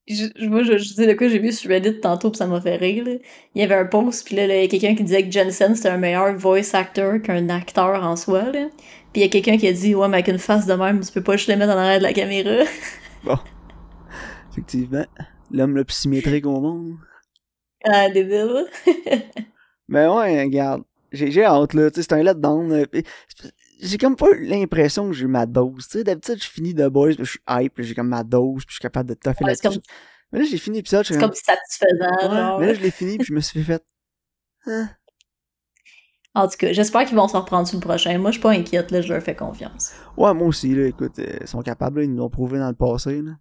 Je, 0.08 0.46
moi, 0.46 0.62
je, 0.62 0.78
je 0.78 0.84
sais 0.84 1.06
de 1.06 1.12
quoi 1.12 1.28
j'ai 1.28 1.38
vu 1.38 1.52
sur 1.52 1.70
Reddit 1.70 2.00
tantôt, 2.00 2.30
pis 2.30 2.38
ça 2.38 2.46
m'a 2.46 2.60
fait 2.60 2.76
rire. 2.76 3.04
Là. 3.04 3.12
Il 3.54 3.60
y 3.60 3.64
avait 3.64 3.74
un 3.74 3.84
post, 3.84 4.26
puis 4.26 4.36
là, 4.36 4.46
il 4.46 4.62
y 4.62 4.64
a 4.64 4.68
quelqu'un 4.68 4.94
qui 4.94 5.04
disait 5.04 5.22
que 5.22 5.30
Jensen 5.30 5.74
c'était 5.74 5.90
un 5.90 5.98
meilleur 5.98 6.34
voice 6.36 6.74
actor 6.74 7.20
qu'un 7.22 7.48
acteur 7.50 8.02
en 8.02 8.16
soi. 8.16 8.44
Là. 8.44 8.68
Puis 9.12 9.20
il 9.20 9.22
y 9.22 9.24
a 9.24 9.28
quelqu'un 9.28 9.58
qui 9.58 9.66
a 9.66 9.72
dit, 9.72 9.94
ouais, 9.94 10.08
mais 10.08 10.16
avec 10.16 10.28
une 10.28 10.38
face 10.38 10.66
de 10.66 10.74
même, 10.74 11.00
tu 11.00 11.12
peux 11.12 11.22
pas 11.22 11.36
juste 11.36 11.48
le 11.48 11.56
mettre 11.56 11.72
en 11.72 11.78
arrière 11.78 11.98
de 11.98 12.04
la 12.04 12.12
caméra. 12.12 12.64
bon. 13.24 13.38
Effectivement. 14.50 15.06
L'homme 15.50 15.76
le 15.76 15.84
plus 15.84 15.94
symétrique 15.94 16.46
au 16.46 16.60
monde. 16.60 16.96
Ah, 17.84 18.08
débile. 18.10 18.66
mais 19.88 20.06
ouais, 20.06 20.42
regarde. 20.42 20.82
J'ai 21.12 21.44
hâte, 21.44 21.74
là. 21.74 21.90
Tu 21.90 21.96
sais, 21.96 22.08
c'est 22.08 22.12
un 22.14 22.22
letdown. 22.22 22.86
J'ai 23.80 23.98
comme 23.98 24.16
pas 24.16 24.34
l'impression 24.34 25.08
que 25.08 25.14
j'ai 25.14 25.26
ma 25.26 25.46
dose. 25.46 25.86
Tu 25.86 25.98
sais, 25.98 26.04
d'habitude, 26.04 26.42
je 26.42 26.48
finis 26.48 26.74
de 26.74 26.88
boys, 26.88 27.14
puis 27.14 27.24
je 27.24 27.30
suis 27.30 27.40
hype, 27.48 27.80
j'ai 27.80 27.94
comme 27.94 28.08
ma 28.08 28.24
dose, 28.24 28.64
puis 28.64 28.70
je 28.70 28.74
suis 28.74 28.82
capable 28.82 29.08
de 29.08 29.14
toffer 29.14 29.44
ouais, 29.44 29.50
là-dessus. 29.50 29.68
Comme... 29.68 29.82
Mais 30.32 30.40
là, 30.40 30.44
j'ai 30.50 30.58
fini 30.58 30.78
l'épisode. 30.78 31.06
C'est 31.06 31.14
comme, 31.14 31.30
comme 31.30 31.34
satisfaisant. 31.34 32.28
Ouais, 32.28 32.36
genre. 32.36 32.60
Mais 32.60 32.66
là, 32.66 32.74
je 32.74 32.80
l'ai 32.80 32.90
fini, 32.90 33.18
puis 33.18 33.26
je 33.26 33.32
me 33.32 33.40
suis 33.40 33.62
fait. 33.62 33.84
Hein? 34.66 34.90
En 36.34 36.46
tout 36.46 36.56
cas, 36.58 36.72
j'espère 36.72 37.04
qu'ils 37.04 37.16
vont 37.16 37.28
s'en 37.28 37.40
reprendre 37.40 37.66
sur 37.66 37.78
le 37.78 37.84
prochain. 37.84 38.16
Moi, 38.18 38.30
je 38.30 38.34
suis 38.34 38.42
pas 38.42 38.50
inquiète, 38.50 38.90
là, 38.90 39.00
je 39.00 39.12
leur 39.12 39.22
fais 39.22 39.34
confiance. 39.34 39.92
Ouais, 40.16 40.34
moi 40.34 40.48
aussi, 40.48 40.74
là, 40.74 40.86
écoute, 40.86 41.18
euh, 41.18 41.38
ils 41.40 41.48
sont 41.48 41.62
capables, 41.62 42.00
là, 42.00 42.04
ils 42.04 42.10
nous 42.10 42.18
l'ont 42.18 42.30
prouvé 42.30 42.58
dans 42.58 42.68
le 42.68 42.74
passé, 42.74 43.22
là. 43.22 43.32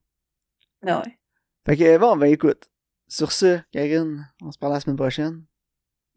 Ah 0.85 1.01
ouais. 1.05 1.19
Fait 1.65 1.75
que, 1.75 1.97
bon, 1.97 2.15
ben 2.15 2.27
écoute, 2.27 2.69
sur 3.07 3.31
ce, 3.31 3.59
Karine, 3.71 4.25
on 4.41 4.51
se 4.51 4.57
parle 4.57 4.73
la 4.73 4.79
semaine 4.79 4.95
prochaine. 4.95 5.43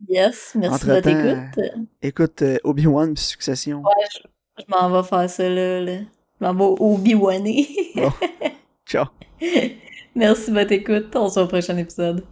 Yes, 0.08 0.52
merci 0.54 0.86
de 0.86 0.92
votre 0.92 1.08
écoute. 1.08 1.70
Écoute, 2.02 2.42
euh, 2.42 2.58
Obi-Wan 2.64 3.16
Succession. 3.16 3.82
Ouais, 3.82 4.06
je, 4.12 4.18
je 4.58 4.64
m'en 4.68 4.90
vais 4.90 5.06
faire 5.06 5.28
ça, 5.30 5.48
là. 5.48 5.80
là. 5.80 5.98
Je 6.40 6.46
m'en 6.46 6.54
vais 6.54 6.82
Obi-Waner. 6.82 7.68
bon. 7.96 8.12
Ciao. 8.86 9.06
Merci 10.14 10.50
de 10.50 10.58
votre 10.58 10.72
écoute. 10.72 11.14
On 11.14 11.28
se 11.28 11.34
voit 11.34 11.44
au 11.44 11.48
prochain 11.48 11.76
épisode. 11.76 12.24